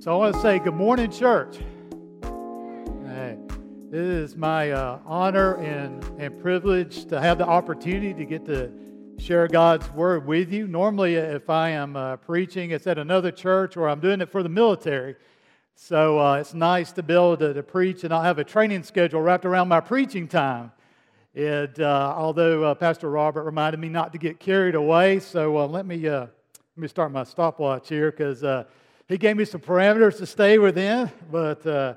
So 0.00 0.12
I 0.12 0.16
want 0.16 0.34
to 0.34 0.40
say 0.40 0.58
good 0.58 0.74
morning, 0.74 1.10
church. 1.10 1.58
It 3.90 3.94
is 3.94 4.36
my 4.36 4.70
uh, 4.70 4.98
honor 5.06 5.54
and, 5.54 6.04
and 6.20 6.38
privilege 6.42 7.06
to 7.06 7.18
have 7.18 7.38
the 7.38 7.46
opportunity 7.46 8.12
to 8.12 8.24
get 8.26 8.44
to 8.44 8.70
share 9.18 9.48
God's 9.48 9.90
word 9.92 10.26
with 10.26 10.52
you. 10.52 10.66
Normally, 10.66 11.14
if 11.14 11.48
I 11.48 11.70
am 11.70 11.96
uh, 11.96 12.16
preaching, 12.16 12.72
it's 12.72 12.86
at 12.86 12.98
another 12.98 13.30
church 13.30 13.78
or 13.78 13.88
I'm 13.88 14.00
doing 14.00 14.20
it 14.20 14.28
for 14.30 14.42
the 14.42 14.50
military. 14.50 15.16
So 15.80 16.18
uh, 16.18 16.34
it's 16.34 16.54
nice 16.54 16.90
to 16.92 17.04
be 17.04 17.14
able 17.14 17.36
to, 17.36 17.54
to, 17.54 17.62
preach, 17.62 18.02
and 18.02 18.12
I'll 18.12 18.20
have 18.20 18.40
a 18.40 18.44
training 18.44 18.82
schedule 18.82 19.22
wrapped 19.22 19.44
around 19.44 19.68
my 19.68 19.78
preaching 19.78 20.26
time. 20.26 20.72
And 21.36 21.80
uh, 21.80 22.14
although 22.16 22.64
uh, 22.64 22.74
Pastor 22.74 23.08
Robert 23.08 23.44
reminded 23.44 23.78
me 23.78 23.88
not 23.88 24.10
to 24.12 24.18
get 24.18 24.40
carried 24.40 24.74
away, 24.74 25.20
so 25.20 25.56
uh, 25.56 25.68
let 25.68 25.86
me 25.86 25.98
let 26.10 26.30
me 26.76 26.88
start 26.88 27.12
my 27.12 27.22
stopwatch 27.22 27.88
here 27.88 28.10
because 28.10 28.66
he 29.06 29.18
gave 29.18 29.36
me 29.36 29.44
some 29.44 29.60
parameters 29.60 30.18
to 30.18 30.26
stay 30.26 30.58
within. 30.58 31.12
But 31.30 31.64
uh, 31.64 31.94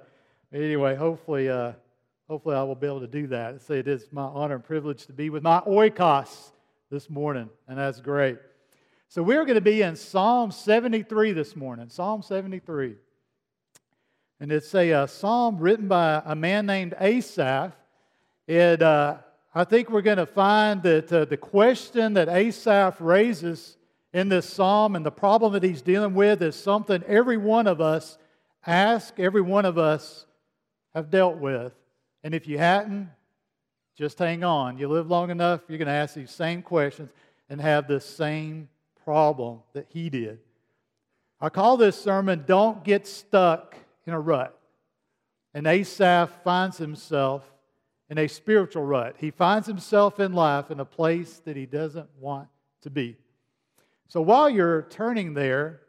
anyway, 0.53 0.95
hopefully, 0.95 1.49
uh, 1.49 1.71
hopefully 2.29 2.57
I 2.57 2.61
will 2.61 2.75
be 2.75 2.85
able 2.85 3.01
to 3.01 3.07
do 3.07 3.25
that. 3.27 3.61
I 3.67 3.73
it 3.73 3.87
is 3.87 4.09
my 4.11 4.21
honor 4.21 4.55
and 4.55 4.63
privilege 4.63 5.07
to 5.07 5.13
be 5.13 5.31
with 5.31 5.41
my 5.41 5.59
oikos 5.61 6.51
this 6.91 7.09
morning, 7.09 7.49
and 7.67 7.79
that's 7.79 7.99
great. 7.99 8.37
So 9.07 9.23
we're 9.23 9.43
going 9.43 9.55
to 9.55 9.59
be 9.59 9.81
in 9.81 9.95
Psalm 9.95 10.51
73 10.51 11.31
this 11.31 11.55
morning. 11.55 11.89
Psalm 11.89 12.21
73. 12.21 12.95
And 14.41 14.51
it's 14.51 14.73
a, 14.73 14.89
a 14.89 15.07
psalm 15.07 15.59
written 15.59 15.87
by 15.87 16.19
a 16.25 16.33
man 16.33 16.65
named 16.65 16.95
Asaph. 16.99 17.73
And 18.47 18.81
uh, 18.81 19.17
I 19.53 19.63
think 19.65 19.91
we're 19.91 20.01
going 20.01 20.17
to 20.17 20.25
find 20.25 20.81
that 20.81 21.13
uh, 21.13 21.25
the 21.25 21.37
question 21.37 22.15
that 22.15 22.27
Asaph 22.27 22.99
raises 22.99 23.77
in 24.13 24.29
this 24.29 24.51
psalm 24.51 24.95
and 24.95 25.05
the 25.05 25.11
problem 25.11 25.53
that 25.53 25.61
he's 25.61 25.83
dealing 25.83 26.15
with 26.15 26.41
is 26.41 26.55
something 26.55 27.03
every 27.03 27.37
one 27.37 27.67
of 27.67 27.81
us 27.81 28.17
ask, 28.65 29.19
every 29.19 29.43
one 29.43 29.63
of 29.63 29.77
us 29.77 30.25
have 30.95 31.11
dealt 31.11 31.37
with. 31.37 31.71
And 32.23 32.33
if 32.33 32.47
you 32.47 32.57
hadn't, 32.57 33.11
just 33.95 34.17
hang 34.17 34.43
on. 34.43 34.79
You 34.79 34.87
live 34.87 35.07
long 35.07 35.29
enough, 35.29 35.61
you're 35.67 35.77
going 35.77 35.85
to 35.85 35.93
ask 35.93 36.15
these 36.15 36.31
same 36.31 36.63
questions 36.63 37.11
and 37.47 37.61
have 37.61 37.87
the 37.87 38.01
same 38.01 38.69
problem 39.03 39.59
that 39.73 39.85
he 39.89 40.09
did. 40.09 40.39
I 41.39 41.49
call 41.49 41.77
this 41.77 41.95
sermon, 41.95 42.45
Don't 42.47 42.83
Get 42.83 43.05
Stuck 43.05 43.75
in 44.05 44.13
a 44.13 44.19
Rut. 44.19 44.57
And 45.53 45.67
Asaph 45.67 46.43
finds 46.43 46.77
himself 46.77 47.43
in 48.09 48.17
a 48.17 48.27
spiritual 48.27 48.83
rut. 48.83 49.15
He 49.17 49.31
finds 49.31 49.67
himself 49.67 50.19
in 50.19 50.33
life 50.33 50.69
in 50.69 50.79
a 50.79 50.85
place 50.85 51.41
that 51.45 51.55
he 51.55 51.65
doesn't 51.65 52.09
want 52.19 52.49
to 52.81 52.89
be. 52.89 53.17
So 54.07 54.21
while 54.21 54.49
you're 54.49 54.83
turning 54.83 55.33
there, 55.33 55.81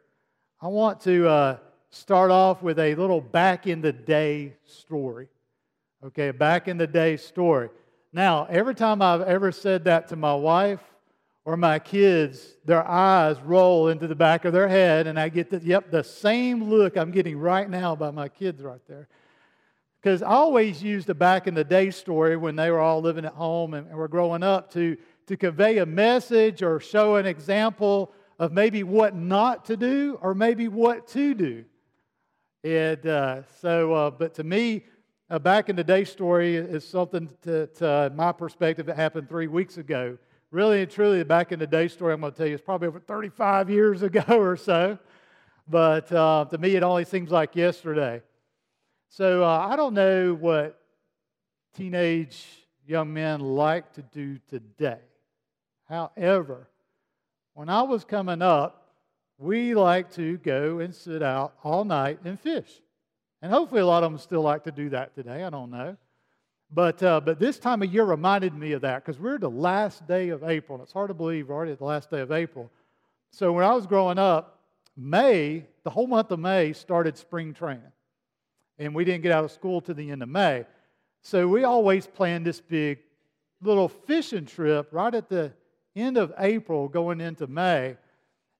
I 0.61 0.67
want 0.67 1.01
to 1.01 1.27
uh, 1.27 1.57
start 1.89 2.31
off 2.31 2.63
with 2.63 2.79
a 2.79 2.95
little 2.95 3.19
back 3.19 3.67
in 3.67 3.81
the 3.81 3.91
day 3.91 4.53
story. 4.63 5.27
Okay, 6.03 6.31
back 6.31 6.67
in 6.67 6.77
the 6.77 6.87
day 6.87 7.17
story. 7.17 7.69
Now, 8.13 8.45
every 8.49 8.75
time 8.75 9.01
I've 9.01 9.21
ever 9.21 9.51
said 9.51 9.85
that 9.85 10.07
to 10.09 10.15
my 10.15 10.33
wife 10.35 10.81
or 11.45 11.57
my 11.57 11.79
kids, 11.79 12.55
their 12.65 12.87
eyes 12.87 13.39
roll 13.41 13.89
into 13.89 14.07
the 14.07 14.15
back 14.15 14.45
of 14.45 14.53
their 14.53 14.67
head, 14.67 15.07
and 15.07 15.19
I 15.19 15.29
get 15.29 15.49
the, 15.49 15.59
yep, 15.59 15.91
the 15.91 16.03
same 16.03 16.63
look 16.63 16.97
I'm 16.97 17.11
getting 17.11 17.37
right 17.37 17.69
now 17.69 17.95
by 17.95 18.11
my 18.11 18.29
kids 18.29 18.61
right 18.61 18.81
there. 18.87 19.07
Because 20.01 20.21
I 20.21 20.29
always 20.29 20.83
used 20.83 21.07
the 21.07 21.15
back 21.15 21.47
in 21.47 21.53
the 21.53 21.63
day 21.63 21.89
story 21.89 22.35
when 22.37 22.55
they 22.55 22.71
were 22.71 22.79
all 22.79 23.01
living 23.01 23.25
at 23.25 23.33
home 23.33 23.73
and, 23.73 23.87
and 23.87 23.97
were 23.97 24.07
growing 24.07 24.43
up 24.43 24.71
to 24.73 24.97
to 25.27 25.37
convey 25.37 25.77
a 25.77 25.85
message 25.85 26.61
or 26.61 26.79
show 26.79 27.15
an 27.15 27.25
example 27.25 28.11
of 28.39 28.51
maybe 28.51 28.83
what 28.83 29.15
not 29.15 29.65
to 29.65 29.77
do 29.77 30.17
or 30.21 30.33
maybe 30.33 30.67
what 30.67 31.07
to 31.07 31.33
do. 31.33 31.65
And 32.63 33.05
uh, 33.05 33.41
so, 33.61 33.93
uh, 33.93 34.11
but 34.11 34.33
to 34.35 34.43
me, 34.43 34.85
a 35.29 35.39
back 35.39 35.69
in 35.69 35.75
the 35.75 35.83
day 35.83 36.03
story 36.03 36.55
is 36.55 36.87
something 36.87 37.29
to, 37.43 37.69
uh, 37.85 38.09
my 38.13 38.31
perspective, 38.31 38.85
that 38.87 38.95
happened 38.95 39.29
three 39.29 39.47
weeks 39.47 39.77
ago. 39.77 40.17
Really 40.53 40.83
and 40.83 40.91
truly, 40.91 41.17
the 41.17 41.25
back 41.25 41.51
in 41.51 41.57
the 41.57 41.65
day 41.65 41.87
story 41.87 42.13
I'm 42.13 42.21
going 42.21 42.31
to 42.31 42.37
tell 42.37 42.45
you 42.45 42.53
is 42.53 42.61
probably 42.61 42.87
over 42.87 42.99
35 42.99 43.71
years 43.71 44.03
ago 44.03 44.23
or 44.29 44.55
so. 44.55 44.99
But 45.67 46.11
uh, 46.11 46.45
to 46.51 46.59
me, 46.59 46.75
it 46.75 46.83
only 46.83 47.05
seems 47.05 47.31
like 47.31 47.55
yesterday. 47.55 48.21
So 49.09 49.43
uh, 49.43 49.67
I 49.67 49.75
don't 49.75 49.95
know 49.95 50.35
what 50.39 50.79
teenage 51.75 52.45
young 52.85 53.11
men 53.11 53.39
like 53.39 53.93
to 53.93 54.03
do 54.03 54.37
today. 54.47 54.99
However, 55.89 56.67
when 57.55 57.67
I 57.67 57.81
was 57.81 58.05
coming 58.05 58.43
up, 58.43 58.93
we 59.39 59.73
like 59.73 60.11
to 60.13 60.37
go 60.37 60.77
and 60.77 60.93
sit 60.93 61.23
out 61.23 61.55
all 61.63 61.83
night 61.83 62.19
and 62.25 62.39
fish. 62.39 62.69
And 63.41 63.51
hopefully, 63.51 63.81
a 63.81 63.87
lot 63.87 64.03
of 64.03 64.11
them 64.11 64.19
still 64.19 64.43
like 64.43 64.65
to 64.65 64.71
do 64.71 64.89
that 64.91 65.15
today. 65.15 65.43
I 65.43 65.49
don't 65.49 65.71
know. 65.71 65.97
But, 66.73 67.03
uh, 67.03 67.21
but 67.21 67.39
this 67.39 67.59
time 67.59 67.83
of 67.83 67.93
year 67.93 68.03
reminded 68.03 68.55
me 68.55 68.71
of 68.71 68.81
that 68.81 69.05
because 69.05 69.19
we're 69.19 69.37
the 69.37 69.49
last 69.49 70.07
day 70.07 70.29
of 70.29 70.43
April. 70.43 70.77
And 70.77 70.83
it's 70.83 70.93
hard 70.93 71.09
to 71.09 71.13
believe 71.13 71.49
we're 71.49 71.55
already 71.55 71.71
at 71.71 71.77
the 71.77 71.85
last 71.85 72.09
day 72.09 72.21
of 72.21 72.31
April. 72.31 72.71
So 73.31 73.51
when 73.51 73.63
I 73.63 73.73
was 73.73 73.85
growing 73.85 74.17
up, 74.17 74.59
May, 74.97 75.65
the 75.83 75.89
whole 75.89 76.07
month 76.07 76.31
of 76.31 76.39
May, 76.39 76.73
started 76.73 77.17
spring 77.17 77.53
training. 77.53 77.91
And 78.79 78.95
we 78.95 79.05
didn't 79.05 79.21
get 79.21 79.31
out 79.31 79.43
of 79.43 79.51
school 79.51 79.81
to 79.81 79.93
the 79.93 80.09
end 80.09 80.23
of 80.23 80.29
May. 80.29 80.65
So 81.21 81.47
we 81.47 81.63
always 81.63 82.07
planned 82.07 82.45
this 82.45 82.59
big 82.59 82.99
little 83.61 83.87
fishing 83.87 84.45
trip 84.45 84.89
right 84.91 85.13
at 85.13 85.29
the 85.29 85.53
end 85.95 86.17
of 86.17 86.33
April 86.39 86.87
going 86.87 87.21
into 87.21 87.45
May. 87.45 87.97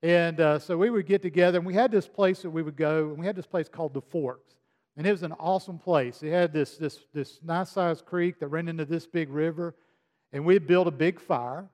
And 0.03 0.40
uh, 0.40 0.59
so 0.59 0.78
we 0.78 0.90
would 0.90 1.07
get 1.07 1.22
together, 1.22 1.57
and 1.57 1.66
we 1.66 1.74
had 1.74 1.90
this 1.90 2.07
place 2.07 2.41
that 2.41 2.50
we 2.50 2.62
would 2.62 2.75
go, 2.75 3.09
and 3.09 3.18
we 3.18 3.25
had 3.25 3.35
this 3.35 3.47
place 3.47 3.69
called 3.69 3.94
the 3.94 4.01
Forks. 4.01 4.53
And 4.96 5.08
it 5.08 5.12
was 5.12 5.24
an 5.24 5.34
awesome 5.34 5.80
place. 5.80 6.22
It 6.22 6.31
had 6.31 6.54
this, 6.54 6.78
this, 6.78 7.00
this 7.14 7.40
nice 7.44 7.72
sized 7.72 8.06
creek 8.06 8.40
that 8.40 8.48
ran 8.48 8.68
into 8.68 8.86
this 8.86 9.08
big 9.08 9.30
river, 9.30 9.76
and 10.31 10.46
we'd 10.46 10.68
build 10.68 10.88
a 10.88 10.92
big 10.92 11.20
fire, 11.20 11.68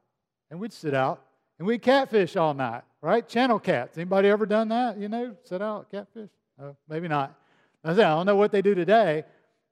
and 0.50 0.60
we'd 0.60 0.74
sit 0.74 0.94
out, 0.94 1.22
and 1.58 1.68
we'd 1.68 1.82
catfish 1.82 2.38
all 2.38 2.54
night, 2.54 2.84
right? 3.02 3.28
Channel 3.28 3.60
cats. 3.60 3.98
Anybody 3.98 4.30
ever 4.30 4.46
done 4.46 4.70
that? 4.70 4.98
You 4.98 5.10
know, 5.10 5.36
sit 5.44 5.62
out, 5.62 5.92
catfish? 5.92 6.30
Oh, 6.62 6.76
maybe 6.88 7.08
not. 7.08 7.36
I 7.84 7.94
don't 7.94 8.26
know 8.26 8.36
what 8.36 8.52
they 8.52 8.62
do 8.62 8.76
today, 8.76 9.24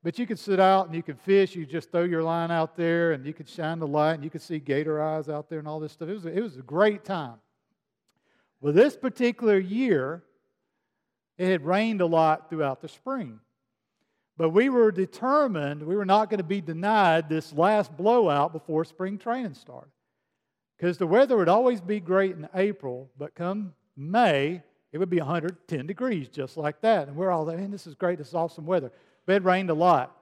but 0.04 0.18
you 0.18 0.26
could 0.26 0.40
sit 0.40 0.60
out 0.60 0.86
and 0.86 0.96
you 0.96 1.04
could 1.04 1.20
fish. 1.20 1.56
You 1.56 1.66
just 1.66 1.92
throw 1.92 2.04
your 2.04 2.24
line 2.24 2.52
out 2.52 2.78
there 2.78 3.12
and 3.12 3.26
you 3.26 3.34
could 3.34 3.50
shine 3.50 3.80
the 3.80 3.88
light 3.88 4.14
and 4.14 4.24
you 4.24 4.30
could 4.30 4.42
see 4.42 4.60
gator 4.60 5.02
eyes 5.02 5.28
out 5.28 5.50
there 5.50 5.60
and 5.60 5.68
all 5.68 5.80
this 5.80 5.92
stuff. 5.92 6.08
It 6.08 6.14
was 6.14 6.26
a, 6.26 6.38
it 6.38 6.42
was 6.42 6.58
a 6.58 6.62
great 6.62 7.04
time. 7.04 7.36
Well, 8.62 8.74
this 8.74 8.96
particular 8.96 9.60
year, 9.60 10.24
it 11.38 11.50
had 11.50 11.66
rained 11.66 12.02
a 12.02 12.06
lot 12.06 12.50
throughout 12.50 12.82
the 12.82 12.88
spring. 12.88 13.40
But 14.38 14.50
we 14.50 14.70
were 14.70 14.92
determined 14.92 15.84
we 15.84 15.96
were 15.96 16.06
not 16.06 16.30
going 16.30 16.38
to 16.38 16.44
be 16.44 16.62
denied 16.62 17.28
this 17.28 17.54
last 17.54 17.96
blowout 17.98 18.54
before 18.54 18.86
spring 18.86 19.18
training 19.18 19.56
started. 19.56 19.92
Because 20.78 20.98
the 20.98 21.08
weather 21.08 21.38
would 21.38 21.50
always 21.50 21.82
be 21.82 22.00
great 22.00 22.36
in 22.36 22.48
April, 22.54 23.10
but 23.18 23.34
come 23.34 23.74
May, 23.96 24.62
it 24.92 25.00
would 25.00 25.10
be 25.10 25.18
110 25.18 25.88
degrees 25.88 26.30
just 26.30 26.56
like 26.56 26.82
that. 26.82 27.08
And 27.08 27.18
we're 27.18 27.32
all 27.32 27.46
there, 27.46 27.58
man, 27.58 27.72
this 27.72 27.88
is 27.88 27.96
great, 27.96 28.20
this 28.20 28.30
is 28.30 28.36
awesome 28.36 28.66
weather. 28.66 28.92
But 29.26 29.38
it 29.38 29.44
rained 29.44 29.72
a 29.72 29.74
lot. 29.74 30.16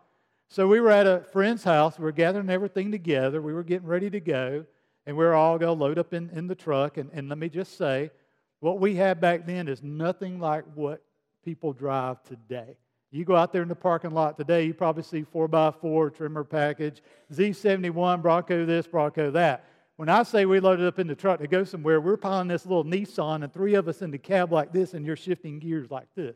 So 0.47 0.67
we 0.67 0.79
were 0.79 0.91
at 0.91 1.07
a 1.07 1.25
friend's 1.33 1.63
house. 1.63 1.99
We 1.99 2.05
were 2.05 2.11
gathering 2.11 2.49
everything 2.49 2.91
together. 2.91 3.41
We 3.41 3.53
were 3.53 3.63
getting 3.63 3.87
ready 3.87 4.09
to 4.09 4.19
go. 4.19 4.65
And 5.05 5.17
we 5.17 5.25
were 5.25 5.33
all 5.33 5.57
going 5.57 5.77
to 5.77 5.83
load 5.83 5.99
up 5.99 6.13
in, 6.13 6.29
in 6.29 6.47
the 6.47 6.55
truck. 6.55 6.97
And, 6.97 7.09
and 7.13 7.29
let 7.29 7.37
me 7.37 7.49
just 7.49 7.77
say, 7.77 8.11
what 8.59 8.79
we 8.79 8.95
had 8.95 9.21
back 9.21 9.45
then 9.45 9.67
is 9.67 9.83
nothing 9.83 10.39
like 10.39 10.63
what 10.73 11.01
people 11.43 11.73
drive 11.73 12.21
today. 12.23 12.77
You 13.11 13.23
go 13.23 13.35
out 13.35 13.53
there 13.53 13.61
in 13.61 13.69
the 13.69 13.75
parking 13.75 14.11
lot 14.11 14.37
today, 14.37 14.65
you 14.65 14.73
probably 14.73 15.03
see 15.03 15.23
4x4 15.23 16.15
trimmer 16.15 16.43
package, 16.43 17.01
Z71, 17.31 18.21
Bronco 18.21 18.65
this, 18.65 18.87
Bronco 18.87 19.31
that. 19.31 19.65
When 19.95 20.09
I 20.09 20.23
say 20.23 20.45
we 20.45 20.59
loaded 20.59 20.85
up 20.85 20.99
in 20.99 21.07
the 21.07 21.15
truck 21.15 21.39
to 21.39 21.47
go 21.47 21.63
somewhere, 21.63 22.01
we're 22.01 22.17
piling 22.17 22.49
this 22.49 22.65
little 22.65 22.83
Nissan 22.83 23.43
and 23.43 23.53
three 23.53 23.75
of 23.75 23.87
us 23.87 24.01
in 24.01 24.11
the 24.11 24.17
cab 24.17 24.51
like 24.51 24.73
this, 24.73 24.93
and 24.93 25.05
you're 25.05 25.15
shifting 25.15 25.59
gears 25.59 25.89
like 25.89 26.07
this. 26.15 26.35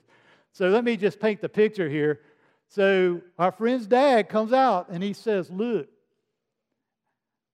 So 0.54 0.69
let 0.69 0.86
me 0.86 0.95
just 0.95 1.19
paint 1.19 1.42
the 1.42 1.50
picture 1.50 1.89
here. 1.89 2.22
So 2.69 3.22
our 3.38 3.51
friend's 3.51 3.88
dad 3.88 4.30
comes 4.30 4.54
out 4.54 4.89
and 4.89 5.04
he 5.04 5.13
says, 5.13 5.50
Look, 5.50 5.89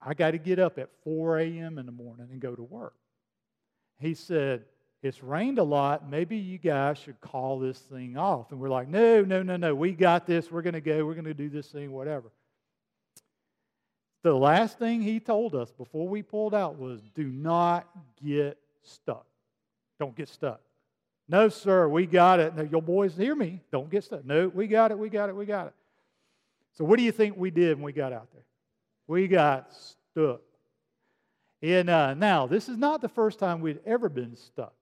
I 0.02 0.14
got 0.14 0.32
to 0.32 0.38
get 0.38 0.60
up 0.60 0.78
at 0.78 0.90
4 1.04 1.40
a.m. 1.40 1.80
in 1.80 1.86
the 1.86 1.92
morning 1.92 2.28
and 2.32 2.40
go 2.40 2.54
to 2.54 2.62
work. 2.62 2.94
He 4.00 4.14
said, 4.14 4.66
It's 5.02 5.24
rained 5.24 5.60
a 5.60 5.64
lot. 5.64 6.10
Maybe 6.10 6.38
you 6.38 6.58
guys 6.58 6.98
should 6.98 7.20
call 7.22 7.60
this 7.60 7.80
thing 7.80 8.18
off. 8.18 8.52
And 8.52 8.60
we're 8.60 8.70
like, 8.70 8.88
No, 8.88 9.22
no, 9.22 9.44
no, 9.44 9.58
no. 9.58 9.76
We 9.76 9.92
got 9.92 10.26
this. 10.26 10.52
We're 10.52 10.62
going 10.62 10.74
to 10.74 10.82
go. 10.82 11.06
We're 11.06 11.14
going 11.14 11.26
to 11.26 11.34
do 11.34 11.50
this 11.50 11.68
thing, 11.68 11.92
whatever. 11.92 12.32
The 14.24 14.34
last 14.34 14.80
thing 14.80 15.02
he 15.02 15.20
told 15.20 15.54
us 15.54 15.72
before 15.72 16.08
we 16.08 16.24
pulled 16.24 16.56
out 16.56 16.80
was 16.80 17.00
do 17.14 17.28
not 17.28 17.88
get 18.26 18.58
stuck. 18.82 19.28
Don't 20.00 20.16
get 20.16 20.30
stuck. 20.30 20.62
No, 21.28 21.50
sir, 21.50 21.88
we 21.88 22.06
got 22.06 22.40
it. 22.40 22.56
No, 22.56 22.64
your 22.64 22.82
boys 22.82 23.16
hear 23.16 23.36
me. 23.36 23.62
Don't 23.72 23.90
get 23.90 24.04
stuck. 24.04 24.26
No, 24.26 24.48
we 24.48 24.68
got 24.68 24.92
it, 24.92 24.98
we 24.98 25.10
got 25.10 25.30
it, 25.30 25.36
we 25.36 25.46
got 25.46 25.68
it. 25.68 25.74
So, 26.74 26.84
what 26.86 26.98
do 26.98 27.04
you 27.04 27.12
think 27.12 27.38
we 27.38 27.52
did 27.52 27.78
when 27.78 27.84
we 27.84 27.94
got 27.94 28.14
out 28.14 28.32
there? 28.34 28.44
We 29.08 29.28
got 29.28 29.72
stuck. 29.74 30.42
And 31.62 31.90
uh, 31.90 32.14
now, 32.14 32.48
this 32.48 32.70
is 32.70 32.78
not 32.78 33.02
the 33.02 33.10
first 33.10 33.40
time 33.40 33.62
we'd 33.62 33.80
ever 33.86 34.10
been 34.10 34.36
stuck. 34.36 34.74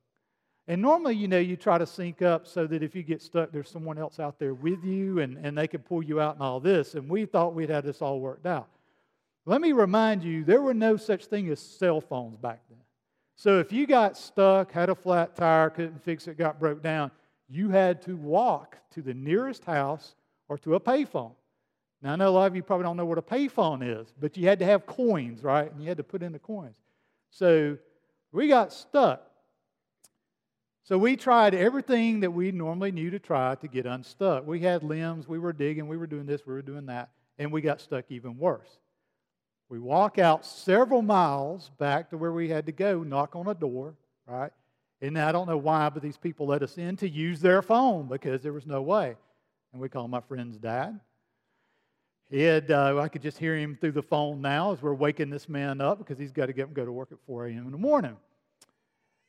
And 0.67 0.81
normally, 0.81 1.15
you 1.15 1.27
know, 1.27 1.39
you 1.39 1.57
try 1.57 1.77
to 1.77 1.85
sync 1.85 2.21
up 2.21 2.47
so 2.47 2.65
that 2.67 2.83
if 2.83 2.95
you 2.95 3.03
get 3.03 3.21
stuck, 3.21 3.51
there's 3.51 3.69
someone 3.69 3.97
else 3.97 4.19
out 4.19 4.39
there 4.39 4.53
with 4.53 4.83
you 4.83 5.19
and, 5.19 5.37
and 5.45 5.57
they 5.57 5.67
can 5.67 5.81
pull 5.81 6.01
you 6.01 6.21
out 6.21 6.35
and 6.35 6.43
all 6.43 6.59
this. 6.59 6.95
And 6.95 7.09
we 7.09 7.25
thought 7.25 7.53
we'd 7.53 7.69
had 7.69 7.83
this 7.83 8.01
all 8.01 8.19
worked 8.19 8.45
out. 8.45 8.69
Let 9.45 9.59
me 9.59 9.73
remind 9.73 10.23
you, 10.23 10.45
there 10.45 10.61
were 10.61 10.73
no 10.73 10.95
such 10.95 11.25
thing 11.25 11.49
as 11.49 11.59
cell 11.59 11.99
phones 11.99 12.37
back 12.37 12.61
then. 12.69 12.79
So 13.35 13.59
if 13.59 13.73
you 13.73 13.85
got 13.87 14.17
stuck, 14.17 14.71
had 14.71 14.89
a 14.89 14.95
flat 14.95 15.35
tire, 15.35 15.69
couldn't 15.69 16.01
fix 16.01 16.27
it, 16.27 16.37
got 16.37 16.59
broke 16.59 16.81
down, 16.81 17.11
you 17.49 17.69
had 17.69 18.01
to 18.03 18.15
walk 18.15 18.77
to 18.91 19.01
the 19.01 19.13
nearest 19.13 19.65
house 19.65 20.15
or 20.47 20.57
to 20.59 20.75
a 20.75 20.79
payphone. 20.79 21.33
Now, 22.03 22.13
I 22.13 22.15
know 22.17 22.27
a 22.27 22.31
lot 22.31 22.47
of 22.47 22.55
you 22.55 22.61
probably 22.61 22.83
don't 22.83 22.97
know 22.97 23.05
what 23.05 23.17
a 23.17 23.21
payphone 23.21 23.81
is, 23.81 24.13
but 24.19 24.35
you 24.35 24.45
had 24.45 24.59
to 24.59 24.65
have 24.65 24.85
coins, 24.85 25.41
right? 25.41 25.71
And 25.71 25.81
you 25.81 25.88
had 25.88 25.95
to 25.97 26.03
put 26.03 26.21
in 26.21 26.33
the 26.33 26.39
coins. 26.39 26.75
So 27.29 27.77
we 28.33 28.50
got 28.50 28.73
stuck. 28.73 29.25
So 30.83 30.97
we 30.97 31.15
tried 31.15 31.55
everything 31.55 32.19
that 32.19 32.31
we 32.31 32.51
normally 32.51 32.91
knew 32.91 33.09
to 33.09 33.19
try 33.19 33.55
to 33.55 33.67
get 33.69 33.85
unstuck. 33.85 34.45
We 34.45 34.59
had 34.59 34.83
limbs, 34.83 35.29
we 35.29 35.39
were 35.39 35.53
digging, 35.53 35.88
we 35.88 35.95
were 35.95 36.05
doing 36.05 36.25
this, 36.25 36.45
we 36.45 36.53
were 36.53 36.61
doing 36.61 36.88
that, 36.88 37.09
and 37.38 37.53
we 37.53 37.61
got 37.61 37.79
stuck 37.79 38.03
even 38.09 38.38
worse. 38.38 38.79
We 39.69 39.79
walk 39.79 40.19
out 40.19 40.45
several 40.45 41.01
miles 41.01 41.71
back 41.79 42.09
to 42.09 42.17
where 42.17 42.33
we 42.33 42.50
had 42.50 42.65
to 42.65 42.73
go, 42.73 43.01
knock 43.01 43.33
on 43.33 43.47
a 43.47 43.55
door, 43.55 43.95
right? 44.27 44.51
And 45.01 45.17
I 45.17 45.31
don't 45.31 45.47
know 45.47 45.57
why, 45.57 45.88
but 45.88 46.03
these 46.03 46.17
people 46.17 46.47
let 46.47 46.63
us 46.63 46.77
in 46.77 46.97
to 46.97 47.07
use 47.09 47.39
their 47.39 47.61
phone 47.61 48.07
because 48.07 48.44
there 48.44 48.53
was 48.53 48.67
no 48.67 48.81
way. 48.81 49.15
And 49.71 49.81
we 49.81 49.88
called 49.88 50.11
my 50.11 50.19
friend's 50.19 50.57
dad. 50.57 51.00
Had, 52.33 52.71
uh, 52.71 52.97
I 53.00 53.09
could 53.09 53.21
just 53.21 53.38
hear 53.38 53.56
him 53.56 53.77
through 53.80 53.91
the 53.91 54.01
phone 54.01 54.41
now 54.41 54.71
as 54.71 54.81
we're 54.81 54.95
waking 54.95 55.30
this 55.30 55.47
man 55.47 55.80
up 55.81 56.00
because 56.00 56.18
he's 56.18 56.31
got 56.31 56.47
to 56.47 56.53
get 56.53 56.74
go 56.74 56.83
to 56.83 56.91
work 56.91 57.12
at 57.12 57.19
4 57.27 57.47
a.m. 57.47 57.65
in 57.65 57.71
the 57.71 57.77
morning. 57.77 58.18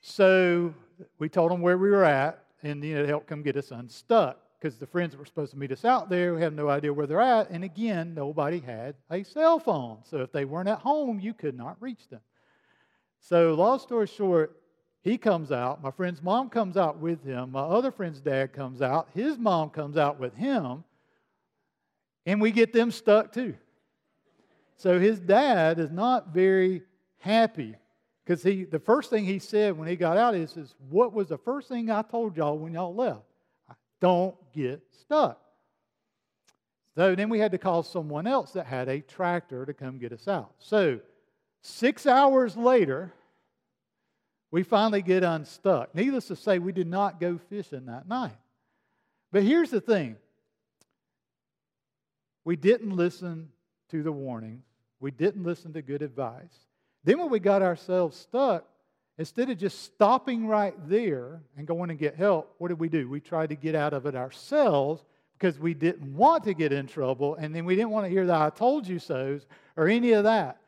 So 0.00 0.72
we 1.18 1.28
told 1.28 1.52
him 1.52 1.60
where 1.60 1.76
we 1.76 1.90
were 1.90 2.04
at 2.04 2.44
and 2.62 2.82
you 2.82 2.94
know, 2.94 3.02
to 3.02 3.08
help 3.08 3.26
come 3.26 3.42
get 3.42 3.56
us 3.56 3.70
unstuck 3.70 4.38
because 4.58 4.78
the 4.78 4.86
friends 4.86 5.12
that 5.12 5.18
were 5.18 5.26
supposed 5.26 5.52
to 5.52 5.58
meet 5.58 5.70
us 5.72 5.84
out 5.84 6.08
there 6.08 6.38
have 6.38 6.54
no 6.54 6.70
idea 6.70 6.92
where 6.92 7.06
they're 7.06 7.20
at. 7.20 7.50
And 7.50 7.64
again, 7.64 8.14
nobody 8.14 8.60
had 8.60 8.94
a 9.10 9.22
cell 9.22 9.58
phone. 9.58 9.98
So 10.04 10.22
if 10.22 10.32
they 10.32 10.46
weren't 10.46 10.70
at 10.70 10.78
home, 10.78 11.20
you 11.20 11.34
could 11.34 11.56
not 11.56 11.76
reach 11.80 12.08
them. 12.08 12.20
So, 13.20 13.54
long 13.54 13.78
story 13.78 14.06
short, 14.06 14.58
he 15.02 15.18
comes 15.18 15.52
out. 15.52 15.82
My 15.82 15.90
friend's 15.90 16.22
mom 16.22 16.48
comes 16.48 16.78
out 16.78 16.98
with 16.98 17.22
him. 17.22 17.52
My 17.52 17.60
other 17.60 17.90
friend's 17.90 18.20
dad 18.20 18.54
comes 18.54 18.80
out. 18.80 19.08
His 19.14 19.36
mom 19.36 19.68
comes 19.68 19.98
out 19.98 20.18
with 20.18 20.34
him. 20.34 20.84
And 22.26 22.40
we 22.40 22.50
get 22.50 22.72
them 22.72 22.90
stuck 22.90 23.32
too. 23.32 23.54
So 24.76 24.98
his 24.98 25.20
dad 25.20 25.78
is 25.78 25.90
not 25.90 26.28
very 26.28 26.82
happy 27.18 27.76
because 28.24 28.42
he, 28.42 28.64
the 28.64 28.78
first 28.78 29.10
thing 29.10 29.24
he 29.24 29.38
said 29.38 29.76
when 29.76 29.88
he 29.88 29.96
got 29.96 30.16
out 30.16 30.34
is, 30.34 30.56
is, 30.56 30.74
What 30.90 31.12
was 31.12 31.28
the 31.28 31.38
first 31.38 31.68
thing 31.68 31.90
I 31.90 32.02
told 32.02 32.36
y'all 32.36 32.58
when 32.58 32.72
y'all 32.72 32.94
left? 32.94 33.22
Don't 34.00 34.34
get 34.52 34.82
stuck. 35.00 35.40
So 36.94 37.14
then 37.14 37.28
we 37.28 37.38
had 37.38 37.52
to 37.52 37.58
call 37.58 37.82
someone 37.82 38.26
else 38.26 38.52
that 38.52 38.66
had 38.66 38.88
a 38.88 39.00
tractor 39.00 39.66
to 39.66 39.74
come 39.74 39.98
get 39.98 40.12
us 40.12 40.28
out. 40.28 40.52
So 40.58 41.00
six 41.60 42.06
hours 42.06 42.56
later, 42.56 43.12
we 44.50 44.62
finally 44.62 45.02
get 45.02 45.24
unstuck. 45.24 45.94
Needless 45.94 46.28
to 46.28 46.36
say, 46.36 46.60
we 46.60 46.70
did 46.70 46.86
not 46.86 47.18
go 47.18 47.38
fishing 47.50 47.86
that 47.86 48.06
night. 48.06 48.36
But 49.32 49.42
here's 49.42 49.70
the 49.70 49.80
thing 49.80 50.16
we 52.44 52.56
didn't 52.56 52.94
listen 52.94 53.48
to 53.90 54.02
the 54.02 54.12
warnings, 54.12 54.64
we 55.00 55.10
didn't 55.10 55.44
listen 55.44 55.72
to 55.72 55.82
good 55.82 56.02
advice. 56.02 56.66
Then 57.04 57.18
when 57.18 57.30
we 57.30 57.38
got 57.38 57.62
ourselves 57.62 58.16
stuck, 58.16 58.64
instead 59.18 59.50
of 59.50 59.58
just 59.58 59.82
stopping 59.82 60.46
right 60.46 60.74
there 60.88 61.42
and 61.56 61.66
going 61.66 61.90
and 61.90 61.98
get 61.98 62.16
help, 62.16 62.54
what 62.58 62.68
did 62.68 62.80
we 62.80 62.88
do? 62.88 63.08
We 63.08 63.20
tried 63.20 63.50
to 63.50 63.56
get 63.56 63.74
out 63.74 63.92
of 63.92 64.06
it 64.06 64.14
ourselves 64.14 65.04
because 65.38 65.58
we 65.58 65.74
didn't 65.74 66.16
want 66.16 66.44
to 66.44 66.54
get 66.54 66.72
in 66.72 66.86
trouble, 66.86 67.34
and 67.34 67.54
then 67.54 67.64
we 67.64 67.76
didn't 67.76 67.90
want 67.90 68.06
to 68.06 68.10
hear 68.10 68.26
the 68.26 68.34
I 68.34 68.50
told 68.50 68.86
you 68.86 68.98
so's 68.98 69.46
or 69.76 69.88
any 69.88 70.12
of 70.12 70.24
that. 70.24 70.58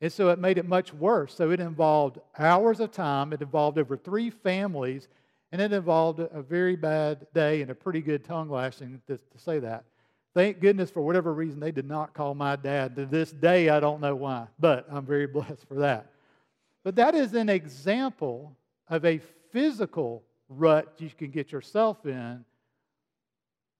And 0.00 0.12
so 0.12 0.28
it 0.28 0.38
made 0.38 0.58
it 0.58 0.66
much 0.66 0.94
worse. 0.94 1.34
So 1.34 1.50
it 1.50 1.60
involved 1.60 2.18
hours 2.38 2.80
of 2.80 2.92
time, 2.92 3.32
it 3.32 3.42
involved 3.42 3.78
over 3.78 3.96
three 3.96 4.30
families, 4.30 5.08
and 5.50 5.60
it 5.60 5.72
involved 5.72 6.20
a 6.20 6.42
very 6.42 6.76
bad 6.76 7.26
day 7.34 7.62
and 7.62 7.70
a 7.70 7.74
pretty 7.74 8.00
good 8.00 8.24
tongue 8.24 8.48
lashing 8.48 9.00
to, 9.06 9.16
to 9.16 9.38
say 9.38 9.58
that. 9.60 9.84
Thank 10.38 10.60
goodness 10.60 10.88
for 10.88 11.00
whatever 11.00 11.34
reason 11.34 11.58
they 11.58 11.72
did 11.72 11.88
not 11.88 12.14
call 12.14 12.32
my 12.32 12.54
dad. 12.54 12.94
To 12.94 13.06
this 13.06 13.32
day, 13.32 13.70
I 13.70 13.80
don't 13.80 14.00
know 14.00 14.14
why, 14.14 14.46
but 14.56 14.86
I'm 14.88 15.04
very 15.04 15.26
blessed 15.26 15.66
for 15.66 15.80
that. 15.80 16.12
But 16.84 16.94
that 16.94 17.16
is 17.16 17.34
an 17.34 17.48
example 17.48 18.56
of 18.86 19.04
a 19.04 19.18
physical 19.50 20.22
rut 20.48 20.94
you 20.98 21.10
can 21.10 21.32
get 21.32 21.50
yourself 21.50 22.06
in. 22.06 22.44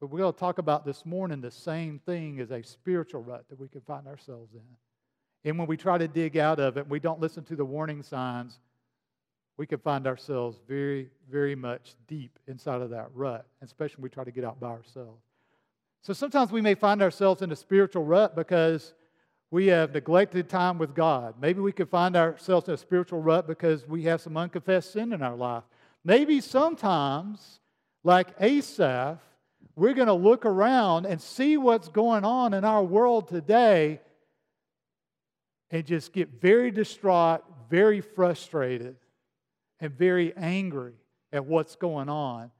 But 0.00 0.08
we're 0.08 0.18
going 0.18 0.32
to 0.32 0.38
talk 0.40 0.58
about 0.58 0.84
this 0.84 1.06
morning 1.06 1.40
the 1.40 1.52
same 1.52 2.00
thing 2.04 2.40
as 2.40 2.50
a 2.50 2.60
spiritual 2.64 3.22
rut 3.22 3.44
that 3.50 3.60
we 3.60 3.68
can 3.68 3.82
find 3.82 4.08
ourselves 4.08 4.52
in. 4.52 5.48
And 5.48 5.60
when 5.60 5.68
we 5.68 5.76
try 5.76 5.96
to 5.96 6.08
dig 6.08 6.36
out 6.36 6.58
of 6.58 6.76
it, 6.76 6.88
we 6.88 6.98
don't 6.98 7.20
listen 7.20 7.44
to 7.44 7.54
the 7.54 7.64
warning 7.64 8.02
signs, 8.02 8.58
we 9.58 9.66
can 9.68 9.78
find 9.78 10.08
ourselves 10.08 10.58
very, 10.66 11.08
very 11.30 11.54
much 11.54 11.94
deep 12.08 12.36
inside 12.48 12.82
of 12.82 12.90
that 12.90 13.10
rut, 13.14 13.46
especially 13.62 13.98
when 13.98 14.02
we 14.02 14.10
try 14.10 14.24
to 14.24 14.32
get 14.32 14.42
out 14.42 14.58
by 14.58 14.70
ourselves. 14.70 15.22
So 16.02 16.12
sometimes 16.12 16.52
we 16.52 16.60
may 16.60 16.74
find 16.74 17.02
ourselves 17.02 17.42
in 17.42 17.52
a 17.52 17.56
spiritual 17.56 18.04
rut 18.04 18.36
because 18.36 18.94
we 19.50 19.66
have 19.68 19.94
neglected 19.94 20.48
time 20.48 20.78
with 20.78 20.94
God. 20.94 21.34
Maybe 21.40 21.60
we 21.60 21.72
could 21.72 21.88
find 21.88 22.16
ourselves 22.16 22.68
in 22.68 22.74
a 22.74 22.78
spiritual 22.78 23.20
rut 23.20 23.46
because 23.46 23.86
we 23.86 24.04
have 24.04 24.20
some 24.20 24.36
unconfessed 24.36 24.92
sin 24.92 25.12
in 25.12 25.22
our 25.22 25.36
life. 25.36 25.64
Maybe 26.04 26.40
sometimes, 26.40 27.60
like 28.04 28.28
Asaph, 28.40 29.18
we're 29.74 29.94
going 29.94 30.08
to 30.08 30.14
look 30.14 30.44
around 30.44 31.06
and 31.06 31.20
see 31.20 31.56
what's 31.56 31.88
going 31.88 32.24
on 32.24 32.52
in 32.52 32.64
our 32.64 32.82
world 32.82 33.28
today 33.28 34.00
and 35.70 35.84
just 35.84 36.12
get 36.12 36.40
very 36.40 36.70
distraught, 36.70 37.42
very 37.70 38.00
frustrated, 38.00 38.96
and 39.80 39.92
very 39.92 40.36
angry 40.36 40.94
at 41.32 41.44
what's 41.44 41.76
going 41.76 42.08
on. 42.08 42.50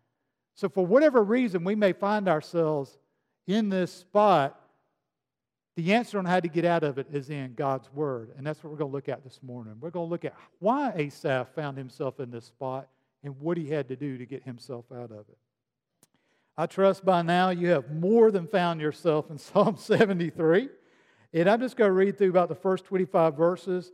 So, 0.54 0.68
for 0.68 0.84
whatever 0.84 1.22
reason, 1.22 1.64
we 1.64 1.74
may 1.74 1.92
find 1.92 2.28
ourselves 2.28 2.98
in 3.48 3.70
this 3.70 3.90
spot, 3.92 4.60
the 5.74 5.94
answer 5.94 6.18
on 6.18 6.24
how 6.24 6.38
to 6.38 6.48
get 6.48 6.64
out 6.64 6.84
of 6.84 6.98
it 6.98 7.06
is 7.12 7.30
in 7.30 7.54
God's 7.54 7.92
Word. 7.92 8.30
And 8.36 8.46
that's 8.46 8.62
what 8.62 8.70
we're 8.70 8.78
going 8.78 8.90
to 8.90 8.94
look 8.94 9.08
at 9.08 9.24
this 9.24 9.40
morning. 9.42 9.74
We're 9.80 9.90
going 9.90 10.06
to 10.06 10.10
look 10.10 10.24
at 10.24 10.34
why 10.58 10.92
Asaph 10.94 11.48
found 11.54 11.78
himself 11.78 12.20
in 12.20 12.30
this 12.30 12.44
spot 12.44 12.88
and 13.24 13.38
what 13.40 13.56
he 13.56 13.68
had 13.68 13.88
to 13.88 13.96
do 13.96 14.18
to 14.18 14.26
get 14.26 14.42
himself 14.42 14.84
out 14.92 15.10
of 15.10 15.20
it. 15.28 15.38
I 16.56 16.66
trust 16.66 17.04
by 17.04 17.22
now 17.22 17.50
you 17.50 17.68
have 17.68 17.90
more 17.90 18.30
than 18.30 18.46
found 18.46 18.80
yourself 18.80 19.30
in 19.30 19.38
Psalm 19.38 19.76
73. 19.76 20.68
And 21.32 21.48
I'm 21.48 21.60
just 21.60 21.76
going 21.76 21.88
to 21.88 21.92
read 21.92 22.18
through 22.18 22.30
about 22.30 22.48
the 22.48 22.54
first 22.54 22.84
25 22.84 23.34
verses, 23.34 23.92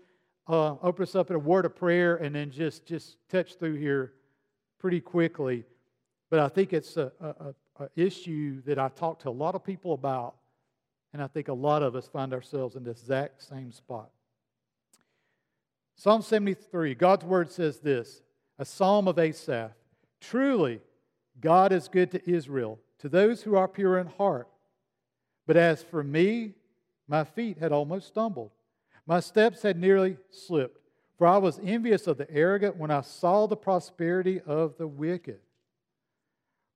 uh, 0.49 0.76
open 0.82 1.04
us 1.04 1.14
up 1.14 1.30
in 1.30 1.37
a 1.37 1.38
word 1.38 1.64
of 1.64 1.76
prayer, 1.76 2.16
and 2.16 2.34
then 2.34 2.50
just, 2.50 2.87
just 2.87 3.18
touch 3.28 3.56
through 3.56 3.75
here 3.75 4.14
pretty 4.78 5.00
quickly. 5.00 5.64
But 6.30 6.40
I 6.40 6.49
think 6.49 6.73
it's 6.73 6.96
a, 6.96 7.12
a, 7.20 7.54
uh, 7.78 7.87
issue 7.97 8.62
that 8.62 8.78
I 8.78 8.88
talk 8.88 9.21
to 9.21 9.28
a 9.28 9.31
lot 9.31 9.54
of 9.54 9.64
people 9.64 9.95
about, 9.95 10.37
and 11.12 11.23
I 11.23 11.26
think 11.26 11.49
a 11.49 11.54
lot 11.54 11.83
of 11.83 11.97
us 11.97 12.09
find 12.09 12.33
ourselves 12.33 12.76
in 12.76 12.85
this 12.85 13.00
exact 13.00 13.43
same 13.43 13.73
spot. 13.73 14.11
Psalm 15.97 16.23
73, 16.23 16.95
God's 16.95 17.25
word 17.25 17.50
says 17.50 17.78
this 17.78 18.23
a 18.59 18.64
psalm 18.64 19.09
of 19.09 19.19
Asaph. 19.19 19.73
Truly, 20.21 20.81
God 21.40 21.73
is 21.73 21.88
good 21.88 22.11
to 22.12 22.31
Israel, 22.31 22.78
to 22.99 23.09
those 23.09 23.43
who 23.43 23.57
are 23.57 23.69
pure 23.69 23.99
in 23.99 24.07
heart. 24.07 24.49
But 25.47 25.57
as 25.57 25.83
for 25.83 26.02
me, 26.02 26.54
my 27.07 27.25
feet 27.25 27.59
had 27.59 27.73
almost 27.73 28.09
stumbled. 28.09 28.50
My 29.07 29.21
steps 29.21 29.62
had 29.62 29.78
nearly 29.78 30.16
slipped, 30.31 30.81
for 31.19 31.26
I 31.26 31.37
was 31.37 31.61
envious 31.62 32.07
of 32.07 32.16
the 32.16 32.31
arrogant 32.31 32.76
when 32.76 32.90
I 32.90 33.02
saw 33.02 33.47
the 33.47 33.57
prosperity 33.57 34.40
of 34.40 34.78
the 34.78 34.87
wicked. 34.87 35.40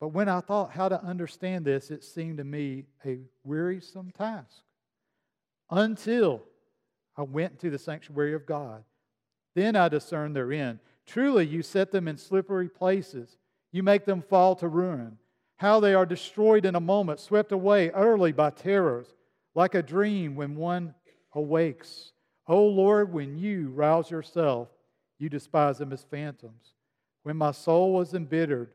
But 0.00 0.08
when 0.08 0.28
I 0.28 0.40
thought 0.40 0.72
how 0.72 0.88
to 0.88 1.02
understand 1.02 1.64
this, 1.64 1.90
it 1.90 2.04
seemed 2.04 2.38
to 2.38 2.44
me 2.44 2.84
a 3.04 3.20
wearisome 3.44 4.10
task. 4.10 4.62
Until 5.70 6.42
I 7.16 7.22
went 7.22 7.58
to 7.60 7.70
the 7.70 7.78
sanctuary 7.78 8.34
of 8.34 8.46
God. 8.46 8.84
Then 9.54 9.74
I 9.74 9.88
discerned 9.88 10.36
their 10.36 10.52
end. 10.52 10.80
Truly, 11.06 11.46
you 11.46 11.62
set 11.62 11.90
them 11.90 12.08
in 12.08 12.18
slippery 12.18 12.68
places. 12.68 13.38
You 13.72 13.82
make 13.82 14.04
them 14.04 14.22
fall 14.22 14.54
to 14.56 14.68
ruin. 14.68 15.18
How 15.56 15.80
they 15.80 15.94
are 15.94 16.04
destroyed 16.04 16.66
in 16.66 16.74
a 16.74 16.80
moment, 16.80 17.20
swept 17.20 17.52
away 17.52 17.90
utterly 17.90 18.32
by 18.32 18.50
terrors, 18.50 19.14
like 19.54 19.74
a 19.74 19.82
dream 19.82 20.36
when 20.36 20.56
one 20.56 20.94
awakes. 21.32 22.12
O 22.46 22.56
oh 22.56 22.66
Lord, 22.66 23.12
when 23.12 23.38
you 23.38 23.70
rouse 23.70 24.10
yourself, 24.10 24.68
you 25.18 25.30
despise 25.30 25.78
them 25.78 25.92
as 25.92 26.04
phantoms. 26.04 26.74
When 27.22 27.38
my 27.38 27.52
soul 27.52 27.94
was 27.94 28.12
embittered, 28.12 28.72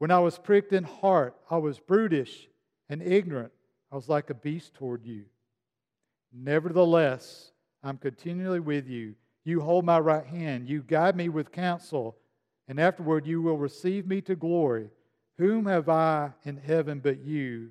when 0.00 0.10
I 0.10 0.18
was 0.18 0.38
pricked 0.38 0.72
in 0.72 0.84
heart, 0.84 1.36
I 1.50 1.58
was 1.58 1.78
brutish 1.78 2.48
and 2.88 3.02
ignorant. 3.02 3.52
I 3.92 3.96
was 3.96 4.08
like 4.08 4.30
a 4.30 4.34
beast 4.34 4.72
toward 4.72 5.04
you. 5.04 5.26
Nevertheless, 6.32 7.52
I'm 7.84 7.98
continually 7.98 8.60
with 8.60 8.88
you. 8.88 9.14
You 9.44 9.60
hold 9.60 9.84
my 9.84 9.98
right 9.98 10.24
hand. 10.24 10.70
You 10.70 10.82
guide 10.82 11.16
me 11.16 11.28
with 11.28 11.52
counsel, 11.52 12.16
and 12.66 12.80
afterward 12.80 13.26
you 13.26 13.42
will 13.42 13.58
receive 13.58 14.06
me 14.06 14.22
to 14.22 14.34
glory. 14.34 14.88
Whom 15.36 15.66
have 15.66 15.90
I 15.90 16.30
in 16.44 16.56
heaven 16.56 17.00
but 17.00 17.20
you? 17.20 17.70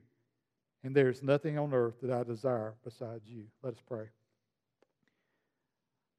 And 0.84 0.96
there 0.96 1.10
is 1.10 1.24
nothing 1.24 1.58
on 1.58 1.74
earth 1.74 1.96
that 2.04 2.12
I 2.12 2.22
desire 2.22 2.76
besides 2.84 3.28
you. 3.28 3.46
Let 3.64 3.74
us 3.74 3.82
pray. 3.88 4.06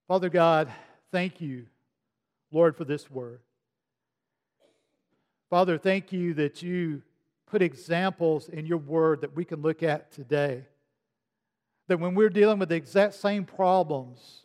Father 0.08 0.28
God, 0.28 0.72
thank 1.12 1.40
you, 1.40 1.66
Lord, 2.50 2.76
for 2.76 2.84
this 2.84 3.08
word. 3.08 3.42
Father, 5.50 5.76
thank 5.76 6.12
you 6.12 6.32
that 6.34 6.62
you 6.62 7.02
put 7.46 7.60
examples 7.60 8.48
in 8.48 8.64
your 8.66 8.78
word 8.78 9.20
that 9.20 9.34
we 9.34 9.44
can 9.44 9.60
look 9.60 9.82
at 9.82 10.12
today 10.12 10.64
that 11.90 11.98
when 11.98 12.14
we're 12.14 12.30
dealing 12.30 12.60
with 12.60 12.68
the 12.68 12.76
exact 12.76 13.14
same 13.14 13.44
problems 13.44 14.44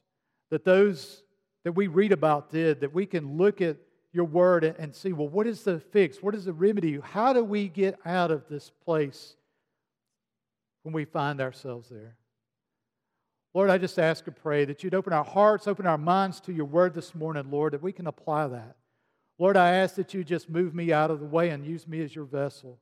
that 0.49 0.65
those 0.65 1.21
that 1.63 1.73
we 1.73 1.85
read 1.85 2.11
about 2.11 2.49
did, 2.49 2.79
that 2.79 2.91
we 2.91 3.05
can 3.05 3.37
look 3.37 3.61
at 3.61 3.77
your 4.11 4.25
word 4.25 4.63
and 4.63 4.95
see, 4.95 5.13
well, 5.13 5.27
what 5.27 5.45
is 5.45 5.63
the 5.63 5.79
fix? 5.79 6.23
What 6.23 6.33
is 6.33 6.45
the 6.45 6.53
remedy? 6.53 6.99
How 6.99 7.33
do 7.33 7.43
we 7.43 7.67
get 7.67 7.99
out 8.03 8.31
of 8.31 8.47
this 8.49 8.71
place 8.83 9.35
when 10.81 10.91
we 10.91 11.05
find 11.05 11.39
ourselves 11.39 11.87
there? 11.87 12.15
Lord, 13.53 13.69
I 13.69 13.77
just 13.77 13.99
ask 13.99 14.25
and 14.25 14.35
pray 14.35 14.65
that 14.65 14.83
you'd 14.83 14.95
open 14.95 15.13
our 15.13 15.23
hearts, 15.23 15.67
open 15.67 15.85
our 15.85 15.99
minds 15.99 16.39
to 16.41 16.51
your 16.53 16.65
word 16.65 16.95
this 16.95 17.13
morning, 17.13 17.51
Lord, 17.51 17.73
that 17.73 17.83
we 17.83 17.91
can 17.91 18.07
apply 18.07 18.47
that. 18.47 18.75
Lord, 19.37 19.57
I 19.57 19.71
ask 19.71 19.95
that 19.95 20.13
you 20.13 20.23
just 20.23 20.49
move 20.49 20.73
me 20.73 20.93
out 20.93 21.11
of 21.11 21.19
the 21.19 21.25
way 21.25 21.49
and 21.49 21.65
use 21.65 21.87
me 21.87 22.01
as 22.01 22.15
your 22.15 22.25
vessel. 22.25 22.79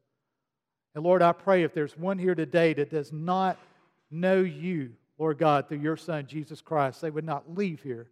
And 0.96 1.04
Lord, 1.04 1.22
I 1.22 1.32
pray 1.32 1.64
if 1.64 1.74
there's 1.74 1.98
one 1.98 2.20
here 2.20 2.36
today 2.36 2.74
that 2.74 2.92
does 2.92 3.12
not 3.12 3.58
know 4.12 4.42
you, 4.42 4.92
Lord 5.18 5.40
God, 5.40 5.68
through 5.68 5.80
your 5.80 5.98
Son, 5.98 6.28
Jesus 6.28 6.62
Christ, 6.62 7.02
they 7.02 7.10
would 7.10 7.24
not 7.24 7.56
leave 7.56 7.82
here 7.82 8.12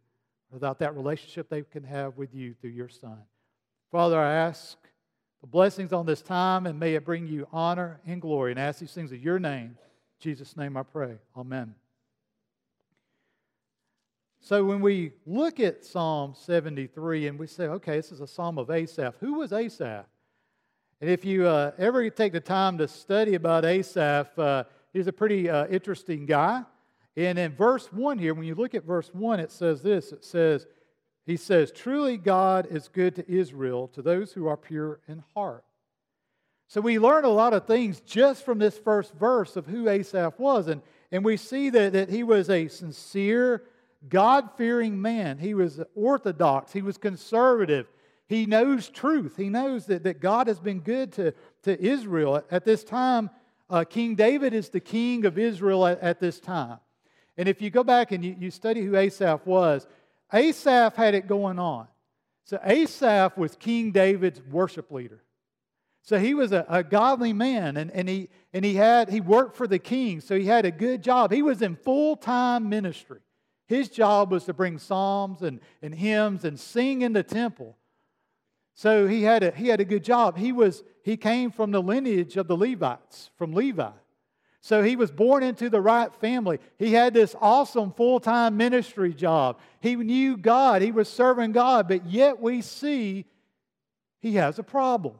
without 0.52 0.80
that 0.80 0.96
relationship 0.96 1.50
they 1.50 1.62
can 1.62 1.84
have 1.84 2.18
with 2.18 2.34
you 2.34 2.56
through 2.60 2.72
your 2.72 2.90
Son. 2.90 3.18
Father, 3.92 4.20
I 4.20 4.34
ask 4.34 4.78
the 5.42 5.48
blessings 5.48 5.94
on 5.94 6.06
this 6.06 6.22
time, 6.22 6.66
and 6.66 6.80
may 6.80 6.96
it 6.96 7.06
bring 7.06 7.28
you 7.28 7.48
honor 7.52 8.00
and 8.06 8.22
glory. 8.22 8.52
And 8.52 8.60
I 8.60 8.64
ask 8.64 8.80
these 8.80 8.94
things 8.94 9.12
in 9.12 9.22
your 9.22 9.40
name. 9.40 9.78
In 9.78 10.20
Jesus' 10.20 10.58
name 10.58 10.78
I 10.78 10.84
pray. 10.84 11.18
Amen. 11.36 11.76
So 14.44 14.66
when 14.66 14.82
we 14.82 15.14
look 15.28 15.60
at 15.60 15.86
Psalm 15.86 16.34
73 16.36 17.28
and 17.28 17.38
we 17.38 17.46
say, 17.46 17.66
okay, 17.66 17.98
this 17.98 18.12
is 18.12 18.22
a 18.22 18.28
psalm 18.28 18.58
of 18.58 18.72
Asaph, 18.72 19.14
who 19.20 19.36
was 19.36 19.54
Asaph? 19.54 20.06
And 21.00 21.10
if 21.10 21.24
you 21.24 21.48
uh, 21.48 21.72
ever 21.78 22.10
take 22.10 22.34
the 22.34 22.40
time 22.40 22.80
to 22.80 22.88
study 22.88 23.36
about 23.36 23.66
Asaph, 23.66 24.38
uh, 24.38 24.64
He's 24.94 25.08
a 25.08 25.14
pretty 25.14 25.50
uh, 25.50 25.68
interesting 25.68 26.26
guy. 26.26 26.64
And 27.16 27.38
in 27.38 27.54
verse 27.54 27.94
1 27.94 28.18
here, 28.18 28.34
when 28.34 28.46
you 28.46 28.56
look 28.56 28.74
at 28.74 28.84
verse 28.84 29.10
1, 29.14 29.40
it 29.40 29.52
says 29.52 29.84
this 29.84 30.12
it 30.12 30.26
says, 30.26 30.66
He 31.26 31.38
says, 31.38 31.72
Truly 31.72 32.18
God 32.18 32.68
is 32.70 32.88
good 32.88 33.16
to 33.18 33.32
Israel, 33.32 33.88
to 33.90 34.02
those 34.02 34.34
who 34.34 34.48
are 34.48 34.58
pure 34.58 35.00
in 35.08 35.24
heart. 35.36 35.64
So 36.68 36.82
we 36.82 37.00
learn 37.00 37.26
a 37.26 37.30
lot 37.30 37.54
of 37.54 37.68
things 37.68 38.00
just 38.02 38.44
from 38.44 38.58
this 38.58 38.78
first 38.78 39.14
verse 39.14 39.56
of 39.56 39.68
who 39.68 39.88
Asaph 39.88 40.40
was. 40.40 40.68
And, 40.68 40.82
and 41.12 41.24
we 41.24 41.38
see 41.38 41.70
that, 41.70 41.94
that 41.94 42.10
he 42.10 42.24
was 42.24 42.50
a 42.50 42.70
sincere, 42.70 43.64
God 44.08 44.50
fearing 44.58 45.02
man. 45.02 45.38
He 45.38 45.54
was 45.54 45.80
orthodox, 45.96 46.74
he 46.74 46.82
was 46.82 46.98
conservative. 46.98 47.88
He 48.28 48.46
knows 48.46 48.88
truth. 48.88 49.36
He 49.36 49.50
knows 49.50 49.88
that, 49.88 50.04
that 50.04 50.22
God 50.22 50.48
has 50.48 50.58
been 50.58 50.80
good 50.80 51.12
to, 51.14 51.34
to 51.64 51.86
Israel. 51.86 52.42
At 52.50 52.64
this 52.64 52.82
time, 52.86 53.30
uh, 53.70 53.84
king 53.84 54.16
David 54.16 54.54
is 54.54 54.70
the 54.70 54.80
king 54.80 55.26
of 55.26 55.38
Israel 55.38 55.86
at, 55.86 56.00
at, 56.00 56.22
this 56.22 56.40
time. 56.40 56.78
And 57.36 57.50
if 57.50 57.62
you 57.62 57.70
go 57.70 57.84
back 57.84 58.14
and 58.14 58.24
you, 58.24 58.34
you 58.40 58.50
study 58.50 58.86
who 58.86 58.96
Asaph 58.96 59.46
was, 59.46 59.86
Asaph 60.34 60.96
had 60.96 61.14
it 61.14 61.28
going 61.28 61.60
on. 61.60 61.88
So 62.46 62.58
Asaph 62.64 63.38
was 63.38 63.58
King 63.58 63.92
David's 63.92 64.42
worship 64.42 64.92
leader. 64.92 65.22
So 66.02 66.18
he 66.18 66.34
was 66.34 66.54
a, 66.54 66.66
a, 66.70 66.84
godly 66.84 67.34
man 67.34 67.78
and, 67.78 67.92
and, 67.92 68.10
he, 68.10 68.30
and 68.54 68.66
he, 68.66 68.76
had, 68.76 69.10
he 69.10 69.22
worked 69.22 69.56
for 69.56 69.68
the 69.68 69.78
king, 69.78 70.20
so 70.20 70.38
he 70.38 70.46
had 70.46 70.66
a 70.66 70.72
good 70.72 71.04
job. 71.04 71.32
He 71.32 71.42
was 71.42 71.62
in 71.62 71.76
full 71.76 72.16
time 72.16 72.70
ministry. 72.70 73.20
His 73.72 73.88
job 73.88 74.32
was 74.32 74.44
to 74.44 74.54
bring 74.54 74.80
psalms 74.80 75.42
and, 75.42 75.62
and 75.82 75.96
hymns 75.96 76.44
and 76.44 76.60
sing 76.60 77.04
in 77.04 77.14
the 77.14 77.24
temple. 77.24 77.78
So 78.74 79.08
he 79.08 79.24
had 79.24 79.44
a, 79.44 79.52
he 79.52 79.70
had 79.70 79.80
a 79.80 79.86
good 79.86 80.04
job. 80.04 80.38
He, 80.38 80.52
was, 80.52 80.84
he 81.06 81.16
came 81.16 81.52
from 81.52 81.72
the 81.72 81.82
lineage 81.82 82.36
of 82.36 82.50
the 82.50 82.58
Levites, 82.58 83.30
from 83.38 83.54
Levi. 83.54 83.92
So 84.60 84.84
he 84.84 84.98
was 84.98 85.10
born 85.10 85.42
into 85.42 85.70
the 85.70 85.80
right 85.80 86.14
family. 86.16 86.60
He 86.78 86.92
had 86.92 87.14
this 87.14 87.34
awesome 87.40 87.94
full 87.94 88.20
time 88.20 88.58
ministry 88.58 89.14
job. 89.14 89.58
He 89.80 89.96
knew 89.96 90.36
God, 90.36 90.82
he 90.82 90.92
was 90.92 91.08
serving 91.08 91.54
God, 91.54 91.88
but 91.88 92.06
yet 92.06 92.42
we 92.42 92.62
see 92.62 93.24
he 94.20 94.36
has 94.36 94.60
a 94.60 94.64
problem. 94.64 95.16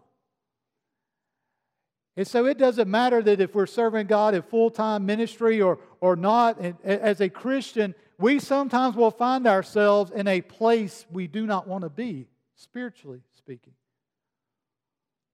And 2.18 2.28
so 2.28 2.46
it 2.46 2.58
doesn't 2.58 2.92
matter 2.92 3.22
that 3.22 3.40
if 3.40 3.56
we're 3.56 3.66
serving 3.66 4.08
God 4.08 4.36
in 4.36 4.42
full 4.42 4.70
time 4.70 5.06
ministry 5.06 5.62
or, 5.62 5.80
or 6.02 6.18
not. 6.18 6.60
as 6.84 7.22
a 7.22 7.30
Christian, 7.30 7.96
we 8.22 8.40
sometimes 8.40 8.96
will 8.96 9.12
find 9.12 9.48
ourselves 9.48 10.12
in 10.12 10.28
a 10.28 10.42
place 10.42 11.06
we 11.12 11.28
do 11.28 11.46
not 11.46 11.68
want 11.68 11.84
to 11.84 11.90
be 11.90 12.28
spiritually 12.56 13.22
speaking. 13.36 13.74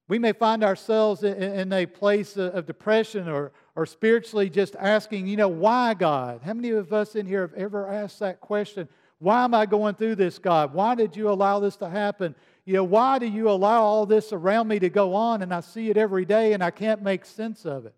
We 0.08 0.20
may 0.20 0.32
find 0.32 0.64
ourselves 0.64 1.24
in 1.24 1.74
a 1.74 1.86
place 1.86 2.38
of 2.38 2.66
depression 2.66 3.28
or, 3.28 3.52
or 3.76 3.86
spiritually 3.86 4.50
just 4.50 4.78
asking, 4.78 5.28
you 5.28 5.36
know, 5.36 5.50
why 5.50 5.96
God? 5.96 6.40
How 6.46 6.54
many 6.54 6.70
of 6.70 6.94
us 6.94 7.16
in 7.16 7.26
here 7.26 7.42
have 7.42 7.54
ever 7.56 7.90
asked 7.90 8.20
that 8.20 8.40
question? 8.40 8.88
Why 9.20 9.44
am 9.44 9.54
I 9.54 9.66
going 9.66 9.96
through 9.96 10.16
this, 10.16 10.40
God? 10.40 10.74
Why 10.74 10.96
did 10.96 11.18
you 11.18 11.30
allow 11.30 11.60
this 11.60 11.76
to 11.78 11.90
happen? 11.90 12.36
You 12.64 12.76
know, 12.76 12.84
why 12.86 13.20
do 13.20 13.26
you 13.26 13.50
allow 13.50 13.82
all 13.82 14.06
this 14.06 14.32
around 14.32 14.70
me 14.70 14.80
to 14.80 14.90
go 14.90 15.14
on 15.14 15.42
and 15.42 15.54
I 15.54 15.60
see 15.60 15.90
it 15.90 15.98
every 15.98 16.24
day 16.24 16.54
and 16.54 16.64
I 16.64 16.72
can't 16.72 17.02
make 17.02 17.26
sense 17.26 17.66
of 17.66 17.86
it? 17.86 17.96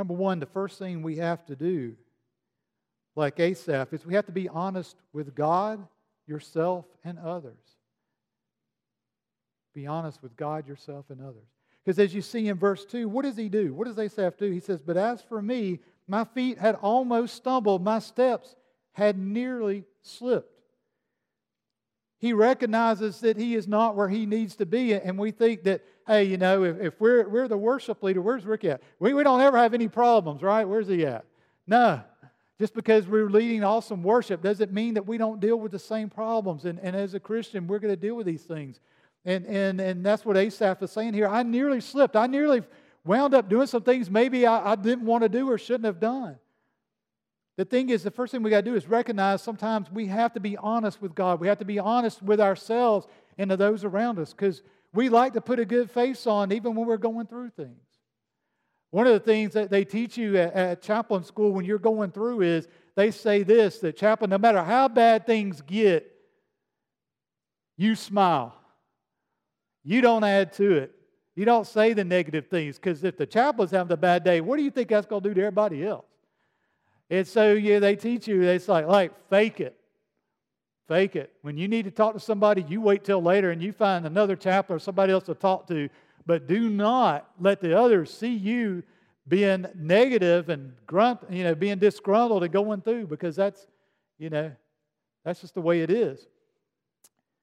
Number 0.00 0.14
one, 0.14 0.40
the 0.40 0.46
first 0.46 0.78
thing 0.78 1.02
we 1.02 1.16
have 1.16 1.44
to 1.44 1.54
do, 1.54 1.94
like 3.16 3.38
Asaph, 3.38 3.92
is 3.92 4.06
we 4.06 4.14
have 4.14 4.24
to 4.24 4.32
be 4.32 4.48
honest 4.48 4.96
with 5.12 5.34
God 5.34 5.86
yourself, 6.26 6.86
and 7.04 7.18
others. 7.18 7.52
Be 9.74 9.86
honest 9.86 10.22
with 10.22 10.34
God, 10.36 10.66
yourself, 10.66 11.04
and 11.10 11.20
others. 11.20 11.44
Because 11.84 11.98
as 11.98 12.14
you 12.14 12.22
see 12.22 12.48
in 12.48 12.56
verse 12.56 12.86
2, 12.86 13.10
what 13.10 13.26
does 13.26 13.36
he 13.36 13.50
do? 13.50 13.74
What 13.74 13.88
does 13.88 13.98
Asaph 13.98 14.38
do? 14.38 14.50
He 14.50 14.60
says, 14.60 14.80
But 14.80 14.96
as 14.96 15.20
for 15.20 15.42
me, 15.42 15.80
my 16.08 16.24
feet 16.24 16.56
had 16.56 16.76
almost 16.76 17.34
stumbled, 17.34 17.84
my 17.84 17.98
steps 17.98 18.56
had 18.92 19.18
nearly 19.18 19.84
slipped. 20.00 20.62
He 22.20 22.32
recognizes 22.32 23.20
that 23.20 23.36
he 23.36 23.54
is 23.54 23.68
not 23.68 23.96
where 23.96 24.08
he 24.08 24.24
needs 24.24 24.56
to 24.56 24.66
be, 24.66 24.94
and 24.94 25.18
we 25.18 25.30
think 25.30 25.64
that, 25.64 25.84
hey, 26.10 26.24
you 26.24 26.36
know, 26.36 26.64
if, 26.64 26.80
if 26.80 27.00
we're, 27.00 27.28
we're 27.28 27.46
the 27.46 27.56
worship 27.56 28.02
leader, 28.02 28.20
where's 28.20 28.44
Rick 28.44 28.64
at? 28.64 28.82
We, 28.98 29.14
we 29.14 29.22
don't 29.22 29.40
ever 29.40 29.56
have 29.56 29.74
any 29.74 29.86
problems, 29.86 30.42
right? 30.42 30.64
Where's 30.64 30.88
he 30.88 31.06
at? 31.06 31.24
No, 31.68 32.02
just 32.58 32.74
because 32.74 33.06
we're 33.06 33.30
leading 33.30 33.62
awesome 33.62 34.02
worship 34.02 34.42
doesn't 34.42 34.72
mean 34.72 34.94
that 34.94 35.06
we 35.06 35.18
don't 35.18 35.38
deal 35.38 35.58
with 35.58 35.70
the 35.70 35.78
same 35.78 36.10
problems. 36.10 36.64
And, 36.64 36.80
and 36.80 36.96
as 36.96 37.14
a 37.14 37.20
Christian, 37.20 37.68
we're 37.68 37.78
going 37.78 37.94
to 37.94 38.00
deal 38.00 38.16
with 38.16 38.26
these 38.26 38.42
things. 38.42 38.80
And, 39.24 39.46
and, 39.46 39.80
and 39.80 40.04
that's 40.04 40.24
what 40.24 40.36
Asaph 40.36 40.82
is 40.82 40.90
saying 40.90 41.14
here. 41.14 41.28
I 41.28 41.44
nearly 41.44 41.80
slipped. 41.80 42.16
I 42.16 42.26
nearly 42.26 42.62
wound 43.04 43.32
up 43.32 43.48
doing 43.48 43.68
some 43.68 43.82
things 43.82 44.10
maybe 44.10 44.46
I, 44.46 44.72
I 44.72 44.74
didn't 44.74 45.06
want 45.06 45.22
to 45.22 45.28
do 45.28 45.48
or 45.48 45.58
shouldn't 45.58 45.84
have 45.84 46.00
done. 46.00 46.36
the 47.56 47.64
thing 47.64 47.90
is, 47.90 48.02
the 48.02 48.10
first 48.10 48.32
thing 48.32 48.42
we 48.42 48.50
got 48.50 48.64
to 48.64 48.70
do 48.70 48.74
is 48.74 48.88
recognize 48.88 49.42
sometimes 49.42 49.90
we 49.92 50.06
have 50.06 50.32
to 50.32 50.40
be 50.40 50.56
honest 50.56 51.00
with 51.00 51.14
God. 51.14 51.38
We 51.40 51.46
have 51.46 51.58
to 51.58 51.64
be 51.64 51.78
honest 51.78 52.20
with 52.20 52.40
ourselves 52.40 53.06
and 53.38 53.50
to 53.50 53.56
those 53.56 53.84
around 53.84 54.18
us 54.18 54.32
because 54.32 54.62
we 54.92 55.08
like 55.08 55.34
to 55.34 55.40
put 55.40 55.58
a 55.58 55.64
good 55.64 55.90
face 55.90 56.26
on 56.26 56.52
even 56.52 56.74
when 56.74 56.86
we're 56.86 56.96
going 56.96 57.26
through 57.26 57.50
things. 57.50 57.76
One 58.90 59.06
of 59.06 59.12
the 59.12 59.20
things 59.20 59.52
that 59.52 59.70
they 59.70 59.84
teach 59.84 60.16
you 60.16 60.36
at, 60.36 60.52
at 60.52 60.82
chaplain 60.82 61.22
school 61.22 61.52
when 61.52 61.64
you're 61.64 61.78
going 61.78 62.10
through 62.10 62.42
is 62.42 62.66
they 62.96 63.12
say 63.12 63.44
this 63.44 63.78
that 63.78 63.96
chaplain, 63.96 64.30
no 64.30 64.38
matter 64.38 64.62
how 64.62 64.88
bad 64.88 65.26
things 65.26 65.62
get, 65.62 66.10
you 67.76 67.94
smile. 67.94 68.54
You 69.84 70.00
don't 70.00 70.24
add 70.24 70.52
to 70.54 70.72
it. 70.72 70.92
You 71.36 71.44
don't 71.44 71.66
say 71.66 71.92
the 71.92 72.04
negative 72.04 72.48
things 72.48 72.76
because 72.76 73.02
if 73.04 73.16
the 73.16 73.26
chaplain's 73.26 73.70
having 73.70 73.92
a 73.92 73.96
bad 73.96 74.24
day, 74.24 74.40
what 74.40 74.56
do 74.56 74.62
you 74.62 74.70
think 74.70 74.88
that's 74.88 75.06
going 75.06 75.22
to 75.22 75.28
do 75.30 75.34
to 75.34 75.40
everybody 75.40 75.86
else? 75.86 76.04
And 77.08 77.26
so 77.26 77.52
yeah, 77.54 77.78
they 77.78 77.96
teach 77.96 78.28
you, 78.28 78.42
it's 78.42 78.68
like, 78.68 78.86
like, 78.86 79.12
fake 79.30 79.60
it. 79.60 79.79
Fake 80.90 81.14
it. 81.14 81.32
When 81.42 81.56
you 81.56 81.68
need 81.68 81.84
to 81.84 81.92
talk 81.92 82.14
to 82.14 82.20
somebody, 82.20 82.64
you 82.68 82.80
wait 82.80 83.04
till 83.04 83.22
later 83.22 83.52
and 83.52 83.62
you 83.62 83.70
find 83.70 84.04
another 84.04 84.34
chaplain 84.34 84.74
or 84.74 84.80
somebody 84.80 85.12
else 85.12 85.22
to 85.26 85.34
talk 85.34 85.68
to. 85.68 85.88
But 86.26 86.48
do 86.48 86.68
not 86.68 87.30
let 87.38 87.60
the 87.60 87.78
others 87.78 88.12
see 88.12 88.34
you 88.34 88.82
being 89.28 89.66
negative 89.76 90.48
and 90.48 90.72
grunt, 90.88 91.20
you 91.30 91.44
know, 91.44 91.54
being 91.54 91.78
disgruntled 91.78 92.42
and 92.42 92.52
going 92.52 92.80
through 92.80 93.06
because 93.06 93.36
that's, 93.36 93.68
you 94.18 94.30
know, 94.30 94.50
that's 95.24 95.40
just 95.40 95.54
the 95.54 95.60
way 95.60 95.82
it 95.82 95.90
is. 95.90 96.26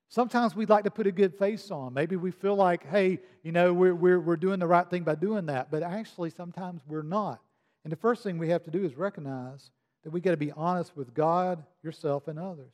Sometimes 0.09 0.53
we'd 0.53 0.69
like 0.69 0.83
to 0.83 0.91
put 0.91 1.07
a 1.07 1.11
good 1.13 1.33
face 1.33 1.71
on. 1.71 1.93
Maybe 1.93 2.17
we 2.17 2.31
feel 2.31 2.57
like, 2.57 2.85
hey, 2.89 3.17
you 3.43 3.53
know, 3.53 3.73
we're, 3.73 3.95
we're, 3.95 4.19
we're 4.19 4.35
doing 4.35 4.59
the 4.59 4.67
right 4.67 4.89
thing 4.89 5.03
by 5.03 5.15
doing 5.15 5.45
that. 5.45 5.71
But 5.71 5.83
actually, 5.83 6.31
sometimes 6.31 6.81
we're 6.85 7.01
not. 7.01 7.39
And 7.85 7.93
the 7.93 7.97
first 7.97 8.23
thing 8.23 8.39
we 8.39 8.49
have 8.49 8.65
to 8.65 8.71
do 8.71 8.83
is 8.83 8.95
recognize 8.95 9.71
that 10.03 10.09
we 10.09 10.19
got 10.19 10.31
to 10.31 10.37
be 10.37 10.51
honest 10.51 10.97
with 10.97 11.13
God, 11.13 11.63
yourself, 11.81 12.27
and 12.27 12.37
others. 12.37 12.73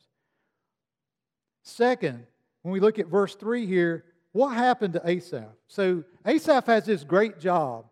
Second, 1.64 2.26
when 2.62 2.72
we 2.72 2.78
look 2.78 2.98
at 2.98 3.06
verse 3.08 3.34
3 3.34 3.66
here, 3.66 4.04
what 4.32 4.50
happened 4.50 4.94
to 4.94 5.08
Asaph? 5.08 5.48
So 5.66 6.04
Asaph 6.26 6.66
has 6.66 6.84
this 6.84 7.04
great 7.04 7.40
job. 7.40 7.86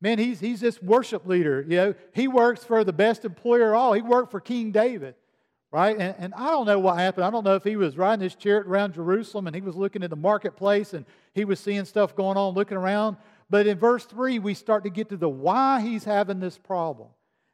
Man, 0.00 0.18
he's, 0.18 0.40
he's 0.40 0.60
this 0.60 0.80
worship 0.82 1.26
leader. 1.26 1.64
You 1.66 1.76
know, 1.76 1.94
he 2.12 2.28
works 2.28 2.62
for 2.62 2.84
the 2.84 2.92
best 2.92 3.24
employer 3.24 3.74
all. 3.74 3.94
He 3.94 4.02
worked 4.02 4.30
for 4.30 4.40
King 4.40 4.70
David, 4.70 5.14
right? 5.70 5.96
And, 5.96 6.14
and 6.18 6.34
I 6.34 6.50
don't 6.50 6.66
know 6.66 6.78
what 6.78 6.98
happened. 6.98 7.24
I 7.24 7.30
don't 7.30 7.44
know 7.44 7.54
if 7.54 7.64
he 7.64 7.76
was 7.76 7.96
riding 7.96 8.22
his 8.22 8.34
chariot 8.34 8.66
around 8.66 8.94
Jerusalem 8.94 9.46
and 9.46 9.56
he 9.56 9.62
was 9.62 9.74
looking 9.74 10.02
at 10.02 10.10
the 10.10 10.16
marketplace 10.16 10.92
and 10.92 11.06
he 11.32 11.46
was 11.46 11.58
seeing 11.58 11.86
stuff 11.86 12.14
going 12.14 12.36
on, 12.36 12.54
looking 12.54 12.76
around. 12.76 13.16
But 13.48 13.66
in 13.66 13.78
verse 13.78 14.04
3, 14.04 14.38
we 14.38 14.52
start 14.52 14.84
to 14.84 14.90
get 14.90 15.08
to 15.08 15.16
the 15.16 15.28
why 15.28 15.80
he's 15.80 16.04
having 16.04 16.40
this 16.40 16.58
problem. 16.58 17.08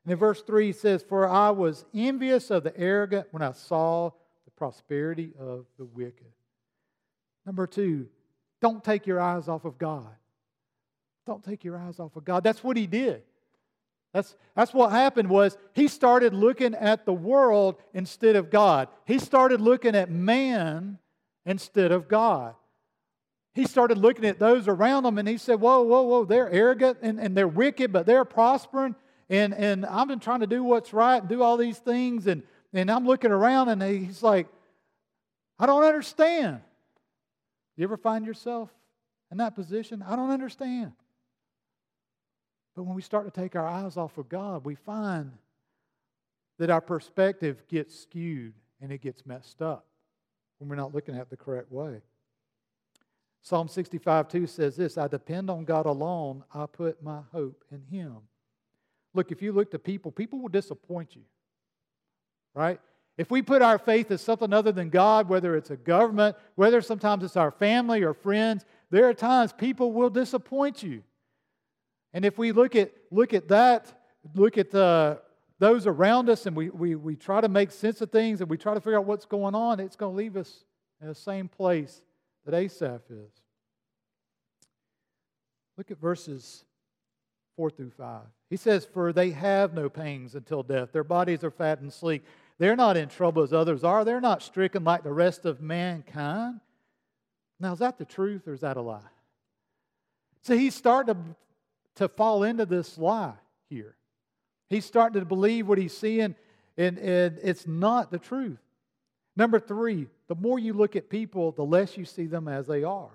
And 0.05 0.13
in 0.13 0.19
verse 0.19 0.43
3, 0.43 0.67
he 0.67 0.73
says, 0.73 1.05
For 1.09 1.29
I 1.29 1.51
was 1.51 1.85
envious 1.95 2.51
of 2.51 2.65
the 2.65 2.77
arrogant 2.77 3.29
when 3.31 3.43
I 3.43 3.53
saw 3.53 4.11
prosperity 4.63 5.33
of 5.41 5.67
the 5.77 5.85
wicked. 5.85 6.31
Number 7.45 7.67
two, 7.67 8.07
don't 8.61 8.85
take 8.85 9.09
your 9.09 9.19
eyes 9.19 9.49
off 9.49 9.65
of 9.65 9.77
God. 9.77 10.15
Don't 11.27 11.43
take 11.43 11.65
your 11.65 11.77
eyes 11.77 11.99
off 11.99 12.15
of 12.15 12.25
God. 12.25 12.45
That's 12.45 12.63
what 12.63 12.77
he 12.77 12.87
did. 12.87 13.25
That's, 14.15 14.37
that's 14.55 14.73
what 14.73 14.93
happened 14.93 15.29
was 15.29 15.59
he 15.73 15.89
started 15.89 16.33
looking 16.33 16.77
at 16.77 17.05
the 17.07 17.13
world 17.13 17.75
instead 17.93 18.37
of 18.37 18.51
God. 18.51 18.87
He 19.05 19.19
started 19.19 19.61
looking 19.61 19.97
at 19.97 20.13
man 20.13 20.99
instead 21.45 21.91
of 21.91 22.07
God 22.07 22.55
he 23.55 23.67
started 23.67 23.99
looking 23.99 24.25
at 24.25 24.39
those 24.39 24.67
around 24.67 25.05
him 25.05 25.19
and 25.19 25.29
he 25.29 25.37
said, 25.37 25.61
Whoa, 25.61 25.83
whoa, 25.83 26.01
whoa, 26.05 26.25
they're 26.25 26.49
arrogant 26.49 26.97
and, 27.03 27.21
and 27.21 27.37
they're 27.37 27.47
wicked, 27.47 27.93
but 27.93 28.07
they're 28.07 28.25
prospering. 28.25 28.95
And, 29.29 29.53
and 29.53 29.85
I've 29.85 30.09
been 30.09 30.21
trying 30.21 30.41
to 30.41 30.47
do 30.47 30.65
what's 30.65 30.95
right 30.95 31.21
and 31.21 31.29
do 31.29 31.43
all 31.43 31.59
these 31.59 31.77
things. 31.77 32.27
And, 32.27 32.45
and 32.73 32.91
I'm 32.91 33.07
looking 33.07 33.31
around 33.31 33.69
and 33.69 33.83
he's 33.83 34.23
like, 34.23 34.49
I 35.59 35.67
don't 35.67 35.85
understand. 35.85 36.61
You 37.77 37.85
ever 37.85 37.97
find 37.97 38.27
yourself 38.27 38.71
in 39.31 39.39
that 39.39 39.55
position? 39.55 40.03
I 40.07 40.17
don't 40.17 40.31
understand. 40.31 40.93
But 42.75 42.85
when 42.85 42.95
we 42.95 43.03
start 43.03 43.33
to 43.33 43.41
take 43.41 43.55
our 43.55 43.67
eyes 43.67 43.97
off 43.97 44.19
of 44.19 44.29
God, 44.29 44.65
we 44.65 44.75
find 44.75 45.33
that 46.59 46.71
our 46.71 46.81
perspective 46.81 47.63
gets 47.69 47.99
skewed 47.99 48.55
and 48.81 48.91
it 48.91 49.01
gets 49.01 49.27
messed 49.27 49.63
up 49.63 49.87
when 50.59 50.69
we're 50.69 50.77
not 50.77 50.95
looking 50.95 51.15
at 51.15 51.23
it 51.23 51.31
the 51.31 51.37
correct 51.37 51.71
way. 51.71 52.01
Psalm 53.43 53.69
65 53.69 54.29
2 54.29 54.47
says 54.47 54.77
this 54.77 54.97
I 54.97 55.09
depend 55.09 55.51
on 55.51 55.65
God 55.65 55.87
alone, 55.87 56.45
I 56.55 56.67
put 56.67 57.03
my 57.03 57.21
hope 57.33 57.65
in 57.71 57.83
Him. 57.91 58.19
Look, 59.15 59.33
if 59.33 59.43
you 59.43 59.53
look 59.53 59.71
to 59.73 59.79
people, 59.79 60.11
people 60.11 60.41
will 60.41 60.49
disappoint 60.49 61.15
you, 61.17 61.23
right? 62.55 62.81
If 63.19 63.31
we 63.31 63.43
put 63.43 63.63
our 63.63 63.79
faith 63.79 64.11
in 64.11 64.19
something 64.19 64.53
other 64.53 64.73
than 64.73 64.89
God, 64.89 65.29
whether 65.29 65.55
it's 65.57 65.71
a 65.71 65.77
government, 65.77 66.37
whether 66.55 66.81
sometimes 66.81 67.25
it's 67.25 67.37
our 67.37 67.51
family 67.51 68.03
or 68.03 68.15
friends, 68.15 68.65
there 68.91 69.09
are 69.09 69.15
times 69.15 69.53
people 69.53 69.93
will 69.93 70.11
disappoint 70.11 70.83
you. 70.83 71.03
And 72.13 72.25
if 72.25 72.39
we 72.39 72.53
look 72.53 72.75
at, 72.75 72.93
look 73.11 73.35
at 73.35 73.49
that, 73.49 73.93
look 74.35 74.59
at 74.59 74.71
the, 74.71 75.21
those 75.59 75.87
around 75.87 76.29
us, 76.31 76.47
and 76.47 76.57
we, 76.57 76.71
we, 76.71 76.95
we 76.95 77.17
try 77.17 77.41
to 77.41 77.49
make 77.49 77.71
sense 77.71 78.01
of 78.01 78.11
things 78.11 78.41
and 78.41 78.49
we 78.49 78.57
try 78.57 78.75
to 78.75 78.81
figure 78.81 78.99
out 78.99 79.05
what's 79.05 79.27
going 79.27 79.55
on, 79.55 79.81
it's 79.81 79.97
going 79.97 80.13
to 80.13 80.17
leave 80.17 80.37
us 80.37 80.65
in 81.01 81.09
the 81.09 81.15
same 81.15 81.49
place 81.49 82.03
that 82.45 82.55
Asaph 82.55 83.03
is. 83.11 83.31
Look 85.77 85.91
at 85.91 86.01
verses 86.01 86.65
4 87.57 87.71
through 87.71 87.91
5. 87.91 88.21
He 88.51 88.57
says, 88.57 88.85
For 88.85 89.13
they 89.13 89.31
have 89.31 89.75
no 89.75 89.89
pangs 89.89 90.35
until 90.35 90.63
death. 90.63 90.93
Their 90.93 91.05
bodies 91.05 91.43
are 91.45 91.51
fat 91.51 91.81
and 91.81 91.93
sleek. 91.93 92.25
They're 92.59 92.77
not 92.77 92.97
in 92.97 93.09
trouble 93.09 93.43
as 93.43 93.53
others 93.53 93.85
are. 93.85 94.05
They're 94.05 94.21
not 94.21 94.43
stricken 94.43 94.85
like 94.85 95.03
the 95.03 95.13
rest 95.13 95.45
of 95.45 95.61
mankind. 95.61 96.61
Now, 97.59 97.73
is 97.73 97.79
that 97.79 97.99
the 97.99 98.05
truth 98.05 98.47
or 98.47 98.55
is 98.55 98.61
that 98.61 98.77
a 98.77 98.83
lie? 98.83 99.01
So 100.43 100.57
he's 100.57 100.75
starting 100.75 101.15
to, 101.15 101.21
to 101.97 102.09
fall 102.09 102.43
into 102.43 102.67
this 102.67 102.99
lie 102.99 103.35
here. 103.69 103.97
He's 104.69 104.85
starting 104.85 105.21
to 105.21 105.27
believe 105.27 105.69
what 105.69 105.79
he's 105.79 105.97
seeing, 105.97 106.35
and, 106.77 106.99
and 106.99 107.39
it's 107.43 107.67
not 107.67 108.11
the 108.11 108.19
truth. 108.19 108.59
Number 109.37 109.61
three, 109.61 110.09
the 110.29 110.35
more 110.35 110.59
you 110.59 110.73
look 110.73 110.97
at 110.97 111.09
people, 111.09 111.53
the 111.53 111.65
less 111.65 111.97
you 111.97 112.05
see 112.05 112.27
them 112.27 112.49
as 112.49 112.67
they 112.67 112.83
are. 112.85 113.11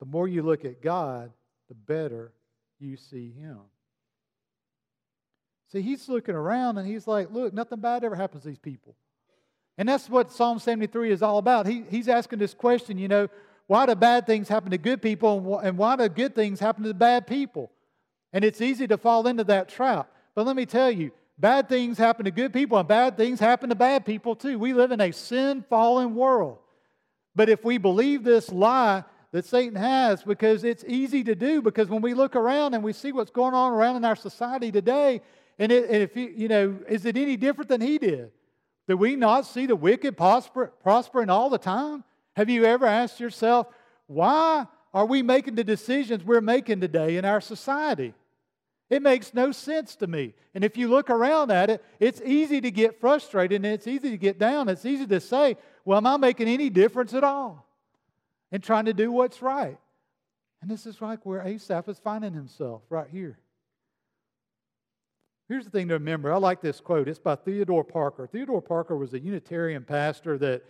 The 0.00 0.06
more 0.06 0.28
you 0.28 0.42
look 0.42 0.64
at 0.64 0.82
God, 0.82 1.32
the 1.68 1.74
better 1.74 2.32
you 2.78 2.96
see 2.96 3.32
Him. 3.32 3.60
See, 5.74 5.82
he's 5.82 6.08
looking 6.08 6.34
around 6.34 6.78
and 6.78 6.86
he's 6.86 7.06
like, 7.06 7.30
look, 7.32 7.52
nothing 7.52 7.80
bad 7.80 8.04
ever 8.04 8.14
happens 8.14 8.42
to 8.42 8.48
these 8.48 8.58
people. 8.58 8.94
And 9.76 9.88
that's 9.88 10.08
what 10.08 10.30
Psalm 10.30 10.60
73 10.60 11.10
is 11.10 11.22
all 11.22 11.38
about. 11.38 11.66
He, 11.66 11.84
he's 11.90 12.08
asking 12.08 12.38
this 12.38 12.54
question, 12.54 12.96
you 12.96 13.08
know, 13.08 13.28
why 13.66 13.86
do 13.86 13.94
bad 13.94 14.26
things 14.26 14.48
happen 14.48 14.70
to 14.70 14.78
good 14.78 15.02
people 15.02 15.58
and 15.58 15.76
why 15.76 15.96
do 15.96 16.08
good 16.08 16.34
things 16.34 16.60
happen 16.60 16.84
to 16.84 16.94
bad 16.94 17.26
people? 17.26 17.72
And 18.32 18.44
it's 18.44 18.60
easy 18.60 18.86
to 18.86 18.96
fall 18.96 19.26
into 19.26 19.42
that 19.44 19.68
trap. 19.68 20.10
But 20.34 20.46
let 20.46 20.54
me 20.56 20.64
tell 20.64 20.90
you, 20.90 21.10
Bad 21.38 21.68
things 21.68 21.98
happen 21.98 22.24
to 22.26 22.30
good 22.30 22.52
people, 22.52 22.78
and 22.78 22.86
bad 22.86 23.16
things 23.16 23.40
happen 23.40 23.68
to 23.70 23.74
bad 23.74 24.06
people 24.06 24.36
too. 24.36 24.58
We 24.58 24.72
live 24.72 24.92
in 24.92 25.00
a 25.00 25.12
sin 25.12 25.64
fallen 25.68 26.14
world. 26.14 26.58
But 27.34 27.48
if 27.48 27.64
we 27.64 27.78
believe 27.78 28.22
this 28.22 28.52
lie 28.52 29.02
that 29.32 29.44
Satan 29.44 29.74
has, 29.74 30.22
because 30.22 30.62
it's 30.62 30.84
easy 30.86 31.24
to 31.24 31.34
do, 31.34 31.60
because 31.60 31.88
when 31.88 32.02
we 32.02 32.14
look 32.14 32.36
around 32.36 32.74
and 32.74 32.84
we 32.84 32.92
see 32.92 33.10
what's 33.10 33.32
going 33.32 33.52
on 33.52 33.72
around 33.72 33.96
in 33.96 34.04
our 34.04 34.14
society 34.14 34.70
today, 34.70 35.22
and, 35.58 35.70
it, 35.70 35.88
and 35.88 36.02
if 36.02 36.16
you, 36.16 36.32
you 36.36 36.48
know, 36.48 36.78
is 36.88 37.04
it 37.04 37.16
any 37.16 37.36
different 37.36 37.68
than 37.68 37.80
he 37.80 37.98
did? 37.98 38.30
Do 38.88 38.96
we 38.96 39.16
not 39.16 39.46
see 39.46 39.66
the 39.66 39.76
wicked 39.76 40.16
prosper, 40.16 40.72
prospering 40.82 41.30
all 41.30 41.48
the 41.48 41.58
time? 41.58 42.04
Have 42.36 42.50
you 42.50 42.64
ever 42.64 42.86
asked 42.86 43.20
yourself, 43.20 43.68
why 44.06 44.66
are 44.92 45.06
we 45.06 45.22
making 45.22 45.54
the 45.54 45.64
decisions 45.64 46.24
we're 46.24 46.40
making 46.40 46.80
today 46.80 47.16
in 47.16 47.24
our 47.24 47.40
society? 47.40 48.14
It 48.90 49.02
makes 49.02 49.32
no 49.32 49.50
sense 49.52 49.96
to 49.96 50.06
me. 50.06 50.34
And 50.54 50.62
if 50.62 50.76
you 50.76 50.88
look 50.88 51.08
around 51.08 51.50
at 51.50 51.70
it, 51.70 51.82
it's 51.98 52.20
easy 52.24 52.60
to 52.60 52.70
get 52.70 53.00
frustrated 53.00 53.64
and 53.64 53.66
it's 53.66 53.86
easy 53.86 54.10
to 54.10 54.18
get 54.18 54.38
down. 54.38 54.68
It's 54.68 54.84
easy 54.84 55.06
to 55.06 55.20
say, 55.20 55.56
well, 55.84 55.98
am 55.98 56.06
I 56.06 56.16
making 56.16 56.48
any 56.48 56.68
difference 56.68 57.14
at 57.14 57.24
all? 57.24 57.66
And 58.52 58.62
trying 58.62 58.84
to 58.84 58.92
do 58.92 59.10
what's 59.10 59.40
right. 59.40 59.78
And 60.60 60.70
this 60.70 60.86
is 60.86 61.00
like 61.00 61.24
where 61.24 61.40
Asaph 61.40 61.88
is 61.88 61.98
finding 61.98 62.34
himself 62.34 62.82
right 62.88 63.08
here. 63.10 63.38
Here's 65.54 65.66
the 65.66 65.70
thing 65.70 65.86
to 65.86 65.94
remember. 65.94 66.32
I 66.32 66.38
like 66.38 66.60
this 66.60 66.80
quote. 66.80 67.06
It's 67.06 67.20
by 67.20 67.36
Theodore 67.36 67.84
Parker. 67.84 68.26
Theodore 68.26 68.60
Parker 68.60 68.96
was 68.96 69.14
a 69.14 69.20
Unitarian 69.20 69.84
pastor 69.84 70.36
that, 70.38 70.64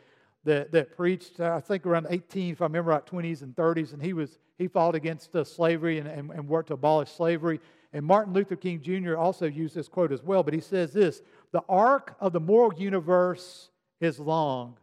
that, 0.44 0.72
that 0.72 0.94
preached, 0.94 1.40
I 1.40 1.60
think, 1.60 1.86
around 1.86 2.08
18, 2.10 2.52
if 2.52 2.60
I 2.60 2.66
remember 2.66 2.90
right, 2.90 3.06
20s 3.06 3.40
and 3.40 3.56
30s, 3.56 3.94
and 3.94 4.02
he, 4.02 4.12
was, 4.12 4.38
he 4.58 4.68
fought 4.68 4.94
against 4.94 5.34
uh, 5.34 5.42
slavery 5.42 6.00
and, 6.00 6.06
and, 6.06 6.30
and 6.32 6.46
worked 6.46 6.68
to 6.68 6.74
abolish 6.74 7.10
slavery. 7.12 7.60
And 7.94 8.04
Martin 8.04 8.34
Luther 8.34 8.56
King 8.56 8.82
Jr. 8.82 9.16
also 9.16 9.46
used 9.46 9.74
this 9.74 9.88
quote 9.88 10.12
as 10.12 10.22
well, 10.22 10.42
but 10.42 10.52
he 10.52 10.60
says 10.60 10.92
this 10.92 11.22
The 11.52 11.62
arc 11.66 12.14
of 12.20 12.34
the 12.34 12.40
moral 12.40 12.78
universe 12.78 13.70
is 14.02 14.20
long, 14.20 14.76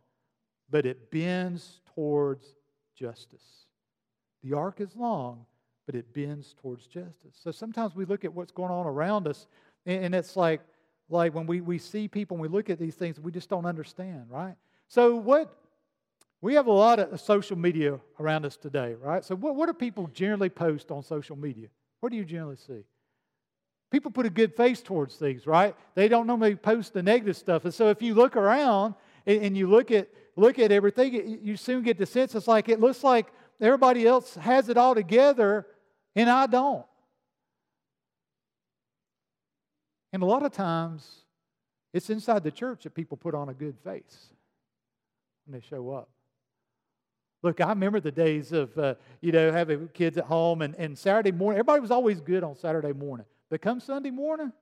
but 0.71 0.87
it 0.87 1.11
bends 1.11 1.79
towards 1.93 2.55
justice. 2.95 3.67
The 4.43 4.57
arc 4.57 4.81
is 4.81 4.95
long, 4.95 5.45
but 5.85 5.93
it 5.93 6.11
bends 6.11 6.55
towards 6.59 6.87
justice. 6.87 7.37
So 7.43 7.51
sometimes 7.51 7.95
we 7.95 8.05
look 8.05 8.25
at 8.25 8.33
what's 8.33 8.51
going 8.51 8.71
on 8.71 8.87
around 8.87 9.27
us, 9.27 9.45
and 9.85 10.13
it's 10.13 10.35
like, 10.35 10.61
like 11.09 11.33
when 11.33 11.45
we, 11.45 11.61
we 11.61 11.77
see 11.77 12.07
people 12.07 12.35
and 12.35 12.41
we 12.41 12.47
look 12.47 12.69
at 12.69 12.79
these 12.79 12.95
things, 12.95 13.19
we 13.19 13.31
just 13.31 13.49
don't 13.49 13.65
understand, 13.65 14.25
right? 14.29 14.55
So, 14.87 15.15
what 15.15 15.55
we 16.41 16.55
have 16.55 16.67
a 16.67 16.71
lot 16.71 16.99
of 16.99 17.19
social 17.21 17.57
media 17.57 17.99
around 18.19 18.45
us 18.45 18.57
today, 18.57 18.95
right? 18.99 19.23
So, 19.23 19.35
what, 19.35 19.55
what 19.55 19.67
do 19.67 19.73
people 19.73 20.07
generally 20.13 20.49
post 20.49 20.91
on 20.91 21.03
social 21.03 21.35
media? 21.35 21.67
What 21.99 22.11
do 22.11 22.17
you 22.17 22.25
generally 22.25 22.55
see? 22.55 22.83
People 23.91 24.09
put 24.09 24.25
a 24.25 24.29
good 24.29 24.55
face 24.55 24.81
towards 24.81 25.15
things, 25.15 25.45
right? 25.45 25.75
They 25.95 26.07
don't 26.07 26.25
normally 26.25 26.55
post 26.55 26.93
the 26.93 27.03
negative 27.03 27.35
stuff. 27.35 27.65
And 27.65 27.73
so, 27.73 27.89
if 27.89 28.01
you 28.01 28.13
look 28.13 28.35
around 28.35 28.95
and, 29.25 29.43
and 29.43 29.57
you 29.57 29.69
look 29.69 29.91
at 29.91 30.09
look 30.35 30.59
at 30.59 30.71
everything, 30.71 31.39
you 31.43 31.57
soon 31.57 31.83
get 31.83 31.97
the 31.97 32.05
sense 32.05 32.35
it's 32.35 32.47
like 32.47 32.69
it 32.69 32.79
looks 32.79 33.03
like 33.03 33.27
everybody 33.59 34.07
else 34.07 34.35
has 34.35 34.69
it 34.69 34.77
all 34.77 34.95
together 34.95 35.67
and 36.15 36.29
I 36.29 36.47
don't. 36.47 36.85
And 40.13 40.23
a 40.23 40.25
lot 40.25 40.43
of 40.43 40.51
times, 40.51 41.25
it's 41.93 42.09
inside 42.09 42.43
the 42.43 42.51
church 42.51 42.83
that 42.83 42.93
people 42.93 43.17
put 43.17 43.35
on 43.35 43.49
a 43.49 43.53
good 43.53 43.77
face 43.83 44.29
when 45.45 45.59
they 45.59 45.65
show 45.65 45.91
up. 45.91 46.09
Look, 47.43 47.59
I 47.59 47.69
remember 47.69 47.99
the 47.99 48.11
days 48.11 48.51
of, 48.51 48.77
uh, 48.77 48.95
you 49.19 49.31
know, 49.31 49.51
having 49.51 49.87
kids 49.89 50.17
at 50.17 50.25
home 50.25 50.61
and, 50.61 50.75
and 50.75 50.97
Saturday 50.97 51.31
morning. 51.31 51.59
Everybody 51.59 51.81
was 51.81 51.91
always 51.91 52.21
good 52.21 52.43
on 52.43 52.55
Saturday 52.55 52.93
morning. 52.93 53.25
But 53.49 53.61
come 53.61 53.79
Sunday 53.79 54.11
morning, 54.11 54.53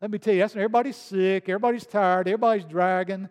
let 0.00 0.10
me 0.10 0.18
tell 0.18 0.32
you, 0.32 0.40
that's 0.40 0.54
when 0.54 0.62
everybody's 0.62 0.96
sick, 0.96 1.48
everybody's 1.48 1.86
tired, 1.86 2.26
everybody's 2.26 2.64
dragging. 2.64 3.28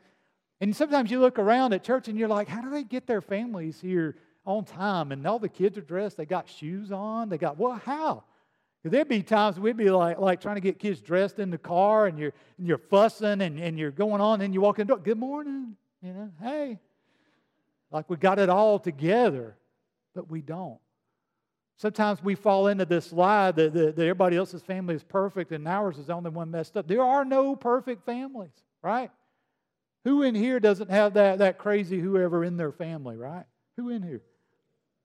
And 0.61 0.75
sometimes 0.75 1.09
you 1.09 1.19
look 1.19 1.39
around 1.39 1.73
at 1.73 1.83
church 1.83 2.07
and 2.07 2.17
you're 2.17 2.27
like, 2.27 2.47
how 2.47 2.61
do 2.61 2.69
they 2.69 2.83
get 2.83 3.07
their 3.07 3.21
families 3.21 3.79
here 3.81 4.15
on 4.45 4.63
time? 4.63 5.11
And 5.11 5.25
all 5.25 5.39
the 5.39 5.49
kids 5.49 5.77
are 5.77 5.81
dressed, 5.81 6.17
they 6.17 6.25
got 6.25 6.47
shoes 6.47 6.91
on, 6.91 7.29
they 7.29 7.37
got, 7.37 7.57
well, 7.57 7.81
how? 7.83 8.23
There'd 8.83 9.09
be 9.09 9.21
times 9.21 9.59
we'd 9.59 9.75
be 9.75 9.89
like, 9.89 10.19
like 10.19 10.39
trying 10.39 10.55
to 10.55 10.61
get 10.61 10.79
kids 10.79 11.01
dressed 11.01 11.39
in 11.39 11.49
the 11.49 11.57
car 11.57 12.07
and 12.07 12.17
you're, 12.17 12.33
and 12.57 12.67
you're 12.67 12.77
fussing 12.77 13.41
and, 13.41 13.59
and 13.59 13.77
you're 13.77 13.91
going 13.91 14.21
on 14.21 14.41
and 14.41 14.53
you 14.53 14.61
walk 14.61 14.79
in 14.79 14.87
the 14.87 14.93
door, 14.93 15.03
good 15.03 15.17
morning, 15.17 15.75
you 16.01 16.13
know, 16.13 16.31
hey. 16.41 16.79
Like 17.91 18.09
we 18.09 18.17
got 18.17 18.39
it 18.39 18.49
all 18.49 18.79
together, 18.79 19.55
but 20.13 20.29
we 20.29 20.41
don't. 20.41 20.79
Sometimes 21.77 22.23
we 22.23 22.35
fall 22.35 22.67
into 22.67 22.85
this 22.85 23.13
lie 23.13 23.51
that, 23.51 23.73
that, 23.73 23.95
that 23.95 24.01
everybody 24.01 24.35
else's 24.35 24.63
family 24.63 24.95
is 24.95 25.03
perfect 25.03 25.51
and 25.51 25.67
ours 25.67 25.97
is 25.97 26.07
the 26.07 26.13
only 26.13 26.31
one 26.31 26.49
messed 26.49 26.75
up. 26.75 26.87
There 26.87 27.03
are 27.03 27.23
no 27.23 27.55
perfect 27.55 28.05
families, 28.05 28.51
right? 28.81 29.11
Who 30.03 30.23
in 30.23 30.33
here 30.33 30.59
doesn't 30.59 30.89
have 30.89 31.13
that, 31.15 31.39
that 31.39 31.57
crazy 31.57 31.99
whoever 31.99 32.43
in 32.43 32.57
their 32.57 32.71
family, 32.71 33.17
right? 33.17 33.45
Who 33.75 33.89
in 33.89 34.01
here? 34.01 34.21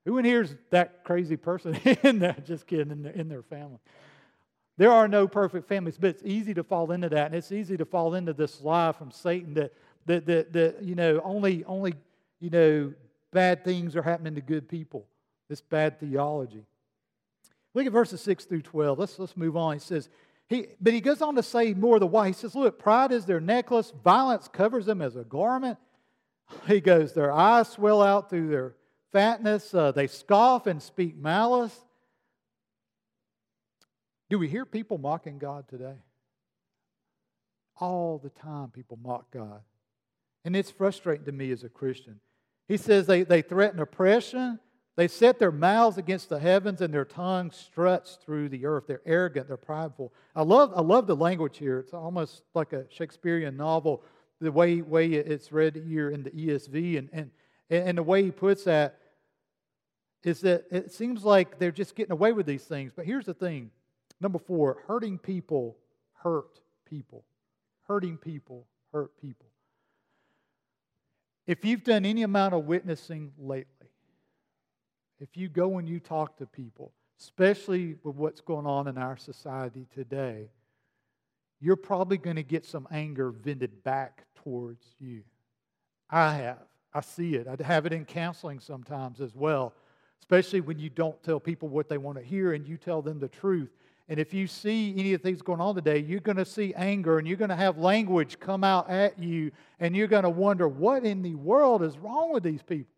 Who 0.04 0.18
in 0.18 0.24
here 0.24 0.42
is 0.42 0.54
that 0.70 1.04
crazy 1.04 1.36
person 1.36 1.74
in 2.02 2.18
there? 2.18 2.36
Just 2.44 2.66
kidding, 2.66 2.90
in 2.90 3.02
their, 3.02 3.12
in 3.12 3.28
their 3.28 3.42
family. 3.42 3.78
There 4.78 4.90
are 4.90 5.06
no 5.06 5.28
perfect 5.28 5.68
families, 5.68 5.98
but 5.98 6.10
it's 6.10 6.22
easy 6.24 6.54
to 6.54 6.64
fall 6.64 6.90
into 6.92 7.08
that. 7.10 7.26
And 7.26 7.34
it's 7.34 7.52
easy 7.52 7.76
to 7.76 7.84
fall 7.84 8.14
into 8.14 8.32
this 8.32 8.60
lie 8.62 8.92
from 8.92 9.10
Satan 9.10 9.54
that, 9.54 9.72
that, 10.06 10.26
that, 10.26 10.52
that 10.52 10.82
you 10.82 10.94
know, 10.94 11.20
only, 11.22 11.64
only, 11.64 11.94
you 12.40 12.50
know, 12.50 12.92
bad 13.32 13.64
things 13.64 13.94
are 13.94 14.02
happening 14.02 14.34
to 14.34 14.40
good 14.40 14.68
people. 14.68 15.06
This 15.48 15.60
bad 15.60 16.00
theology. 16.00 16.64
Look 17.74 17.86
at 17.86 17.92
verses 17.92 18.20
6 18.22 18.46
through 18.46 18.62
12. 18.62 18.98
Let's, 18.98 19.18
let's 19.18 19.36
move 19.36 19.56
on. 19.56 19.74
He 19.74 19.80
says, 19.80 20.08
he, 20.48 20.66
but 20.80 20.92
he 20.92 21.00
goes 21.00 21.22
on 21.22 21.34
to 21.36 21.42
say 21.42 21.72
more 21.74 21.98
the 21.98 22.06
why. 22.06 22.26
He 22.26 22.32
says, 22.32 22.54
Look, 22.54 22.78
pride 22.78 23.12
is 23.12 23.24
their 23.24 23.40
necklace, 23.40 23.92
violence 24.04 24.48
covers 24.48 24.86
them 24.86 25.00
as 25.00 25.16
a 25.16 25.24
garment. 25.24 25.78
He 26.66 26.80
goes, 26.80 27.14
Their 27.14 27.32
eyes 27.32 27.68
swell 27.68 28.02
out 28.02 28.28
through 28.28 28.48
their 28.48 28.74
fatness. 29.12 29.74
Uh, 29.74 29.92
they 29.92 30.06
scoff 30.06 30.66
and 30.66 30.82
speak 30.82 31.16
malice. 31.16 31.78
Do 34.30 34.38
we 34.38 34.48
hear 34.48 34.64
people 34.64 34.98
mocking 34.98 35.38
God 35.38 35.68
today? 35.68 35.96
All 37.78 38.18
the 38.18 38.30
time, 38.30 38.70
people 38.70 38.98
mock 39.02 39.30
God. 39.30 39.60
And 40.44 40.56
it's 40.56 40.70
frustrating 40.70 41.26
to 41.26 41.32
me 41.32 41.50
as 41.52 41.64
a 41.64 41.68
Christian. 41.68 42.20
He 42.68 42.76
says 42.76 43.06
they, 43.06 43.22
they 43.22 43.42
threaten 43.42 43.80
oppression. 43.80 44.58
They 44.96 45.08
set 45.08 45.38
their 45.38 45.52
mouths 45.52 45.98
against 45.98 46.28
the 46.28 46.38
heavens 46.38 46.80
and 46.80 46.92
their 46.92 47.04
tongue 47.04 47.50
struts 47.50 48.18
through 48.22 48.48
the 48.50 48.66
earth. 48.66 48.84
They're 48.86 49.02
arrogant, 49.06 49.48
they're 49.48 49.56
prideful. 49.56 50.12
I 50.34 50.42
love, 50.42 50.72
I 50.76 50.80
love 50.80 51.06
the 51.06 51.16
language 51.16 51.58
here. 51.58 51.78
It's 51.78 51.94
almost 51.94 52.42
like 52.54 52.72
a 52.72 52.84
Shakespearean 52.90 53.56
novel, 53.56 54.02
the 54.40 54.52
way, 54.52 54.82
way 54.82 55.08
it's 55.12 55.50
read 55.50 55.82
here 55.86 56.10
in 56.10 56.22
the 56.22 56.30
ESV. 56.30 56.98
And, 56.98 57.08
and, 57.12 57.30
and 57.70 57.98
the 57.98 58.02
way 58.02 58.22
he 58.22 58.30
puts 58.30 58.64
that 58.64 58.98
is 60.24 60.40
that 60.42 60.64
it 60.70 60.92
seems 60.92 61.24
like 61.24 61.58
they're 61.58 61.72
just 61.72 61.94
getting 61.94 62.12
away 62.12 62.32
with 62.32 62.46
these 62.46 62.64
things. 62.64 62.92
But 62.94 63.06
here's 63.06 63.26
the 63.26 63.34
thing 63.34 63.70
number 64.20 64.38
four 64.38 64.78
hurting 64.86 65.18
people 65.18 65.76
hurt 66.22 66.60
people. 66.88 67.24
Hurting 67.88 68.16
people 68.16 68.66
hurt 68.92 69.10
people. 69.20 69.46
If 71.46 71.64
you've 71.64 71.82
done 71.82 72.04
any 72.04 72.22
amount 72.22 72.54
of 72.54 72.64
witnessing 72.64 73.32
lately, 73.36 73.66
if 75.18 75.36
you 75.36 75.48
go 75.48 75.78
and 75.78 75.88
you 75.88 75.98
talk 75.98 76.36
to 76.38 76.46
people, 76.46 76.92
especially 77.18 77.96
with 78.04 78.14
what's 78.14 78.40
going 78.40 78.66
on 78.66 78.86
in 78.86 78.98
our 78.98 79.16
society 79.16 79.86
today, 79.92 80.48
you're 81.60 81.76
probably 81.76 82.18
going 82.18 82.36
to 82.36 82.42
get 82.42 82.64
some 82.64 82.86
anger 82.90 83.30
vented 83.30 83.82
back 83.82 84.24
towards 84.36 84.84
you. 84.98 85.22
I 86.08 86.34
have. 86.34 86.58
I 86.94 87.00
see 87.00 87.34
it. 87.34 87.46
I 87.48 87.62
have 87.64 87.86
it 87.86 87.92
in 87.92 88.04
counseling 88.04 88.60
sometimes 88.60 89.20
as 89.20 89.34
well 89.34 89.72
especially 90.22 90.60
when 90.60 90.78
you 90.78 90.88
don't 90.88 91.20
tell 91.24 91.40
people 91.40 91.68
what 91.68 91.88
they 91.88 91.98
want 91.98 92.16
to 92.16 92.22
hear 92.22 92.52
and 92.52 92.64
you 92.64 92.76
tell 92.76 93.02
them 93.02 93.18
the 93.18 93.26
truth. 93.26 93.70
And 94.08 94.20
if 94.20 94.32
you 94.32 94.46
see 94.46 94.94
any 94.96 95.14
of 95.14 95.20
the 95.20 95.28
things 95.28 95.42
going 95.42 95.60
on 95.60 95.74
today, 95.74 95.98
you're 95.98 96.20
going 96.20 96.36
to 96.36 96.44
see 96.44 96.72
anger 96.74 97.18
and 97.18 97.26
you're 97.26 97.36
going 97.36 97.48
to 97.50 97.56
have 97.56 97.76
language 97.76 98.38
come 98.38 98.62
out 98.62 98.88
at 98.88 99.18
you 99.18 99.50
and 99.80 99.96
you're 99.96 100.06
going 100.06 100.22
to 100.22 100.30
wonder, 100.30 100.68
what 100.68 101.04
in 101.04 101.22
the 101.22 101.34
world 101.34 101.82
is 101.82 101.98
wrong 101.98 102.32
with 102.32 102.44
these 102.44 102.62
people? 102.62 102.94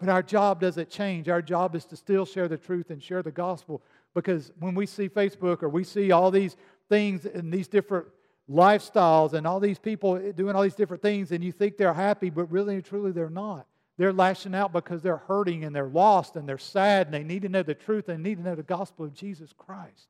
But 0.00 0.08
our 0.08 0.22
job 0.22 0.62
doesn't 0.62 0.88
change. 0.88 1.28
Our 1.28 1.42
job 1.42 1.76
is 1.76 1.84
to 1.86 1.96
still 1.96 2.24
share 2.24 2.48
the 2.48 2.56
truth 2.56 2.88
and 2.88 3.02
share 3.02 3.22
the 3.22 3.30
gospel 3.30 3.82
because 4.14 4.50
when 4.60 4.74
we 4.74 4.86
see 4.86 5.10
Facebook 5.10 5.62
or 5.62 5.68
we 5.68 5.84
see 5.84 6.10
all 6.10 6.30
these 6.30 6.56
things 6.88 7.26
and 7.26 7.52
these 7.52 7.68
different 7.68 8.06
lifestyles 8.50 9.34
and 9.34 9.46
all 9.46 9.60
these 9.60 9.78
people 9.78 10.18
doing 10.32 10.56
all 10.56 10.62
these 10.62 10.74
different 10.74 11.02
things 11.02 11.32
and 11.32 11.44
you 11.44 11.52
think 11.52 11.76
they're 11.76 11.92
happy, 11.92 12.30
but 12.30 12.50
really 12.50 12.76
and 12.76 12.84
truly 12.84 13.12
they're 13.12 13.28
not. 13.28 13.66
They're 14.02 14.12
lashing 14.12 14.52
out 14.52 14.72
because 14.72 15.00
they're 15.00 15.16
hurting 15.16 15.62
and 15.62 15.72
they're 15.72 15.86
lost 15.86 16.34
and 16.34 16.48
they're 16.48 16.58
sad 16.58 17.06
and 17.06 17.14
they 17.14 17.22
need 17.22 17.42
to 17.42 17.48
know 17.48 17.62
the 17.62 17.72
truth 17.72 18.08
and 18.08 18.20
need 18.20 18.38
to 18.38 18.42
know 18.42 18.56
the 18.56 18.64
gospel 18.64 19.04
of 19.04 19.14
Jesus 19.14 19.52
Christ. 19.56 20.08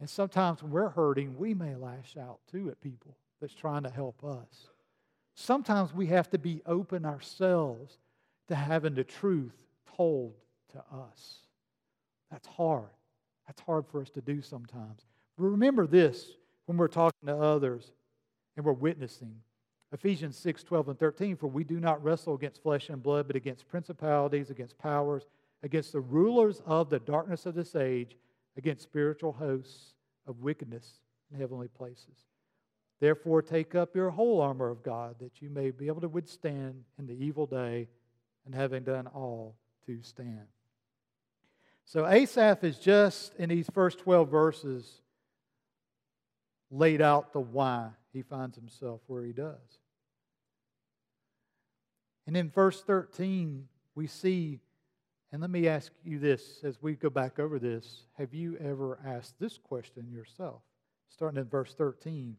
And 0.00 0.08
sometimes 0.08 0.62
when 0.62 0.72
we're 0.72 0.88
hurting, 0.88 1.36
we 1.36 1.52
may 1.52 1.76
lash 1.76 2.16
out 2.16 2.38
too 2.50 2.70
at 2.70 2.80
people 2.80 3.14
that's 3.38 3.52
trying 3.52 3.82
to 3.82 3.90
help 3.90 4.24
us. 4.24 4.70
Sometimes 5.34 5.92
we 5.92 6.06
have 6.06 6.30
to 6.30 6.38
be 6.38 6.62
open 6.64 7.04
ourselves 7.04 7.98
to 8.46 8.54
having 8.54 8.94
the 8.94 9.04
truth 9.04 9.66
told 9.94 10.32
to 10.72 10.78
us. 10.78 11.40
That's 12.30 12.48
hard. 12.48 12.88
That's 13.46 13.60
hard 13.60 13.84
for 13.88 14.00
us 14.00 14.08
to 14.12 14.22
do 14.22 14.40
sometimes. 14.40 15.04
But 15.36 15.44
remember 15.44 15.86
this 15.86 16.30
when 16.64 16.78
we're 16.78 16.88
talking 16.88 17.26
to 17.26 17.36
others 17.36 17.92
and 18.56 18.64
we're 18.64 18.72
witnessing. 18.72 19.34
Ephesians 19.92 20.36
6 20.36 20.64
12 20.64 20.88
and 20.90 20.98
13, 20.98 21.36
for 21.36 21.46
we 21.46 21.64
do 21.64 21.80
not 21.80 22.02
wrestle 22.02 22.34
against 22.34 22.62
flesh 22.62 22.88
and 22.90 23.02
blood, 23.02 23.26
but 23.26 23.36
against 23.36 23.68
principalities, 23.68 24.50
against 24.50 24.78
powers, 24.78 25.26
against 25.62 25.92
the 25.92 26.00
rulers 26.00 26.60
of 26.66 26.90
the 26.90 26.98
darkness 26.98 27.46
of 27.46 27.54
this 27.54 27.74
age, 27.74 28.16
against 28.56 28.82
spiritual 28.82 29.32
hosts 29.32 29.94
of 30.26 30.40
wickedness 30.40 31.00
in 31.32 31.40
heavenly 31.40 31.68
places. 31.68 32.26
Therefore, 33.00 33.42
take 33.42 33.74
up 33.74 33.94
your 33.94 34.10
whole 34.10 34.40
armor 34.40 34.68
of 34.68 34.82
God, 34.82 35.16
that 35.20 35.40
you 35.40 35.48
may 35.50 35.70
be 35.70 35.86
able 35.86 36.00
to 36.00 36.08
withstand 36.08 36.84
in 36.98 37.06
the 37.06 37.24
evil 37.24 37.46
day, 37.46 37.88
and 38.44 38.54
having 38.54 38.82
done 38.82 39.06
all, 39.06 39.56
to 39.86 40.02
stand. 40.02 40.46
So, 41.84 42.06
Asaph 42.06 42.64
is 42.64 42.78
just 42.78 43.34
in 43.36 43.48
these 43.48 43.70
first 43.72 43.98
12 44.00 44.28
verses 44.28 45.00
laid 46.70 47.00
out 47.00 47.32
the 47.32 47.40
why 47.40 47.90
he 48.12 48.22
finds 48.22 48.56
himself 48.56 49.00
where 49.06 49.24
he 49.24 49.32
does. 49.32 49.78
And 52.26 52.36
in 52.36 52.50
verse 52.50 52.82
13, 52.82 53.66
we 53.94 54.06
see, 54.06 54.60
and 55.32 55.40
let 55.40 55.50
me 55.50 55.66
ask 55.66 55.92
you 56.04 56.18
this 56.18 56.60
as 56.62 56.82
we 56.82 56.94
go 56.94 57.10
back 57.10 57.38
over 57.38 57.58
this 57.58 58.04
have 58.18 58.34
you 58.34 58.56
ever 58.58 58.98
asked 59.04 59.34
this 59.38 59.56
question 59.58 60.10
yourself? 60.12 60.60
Starting 61.08 61.40
in 61.40 61.48
verse 61.48 61.74
13, 61.74 62.36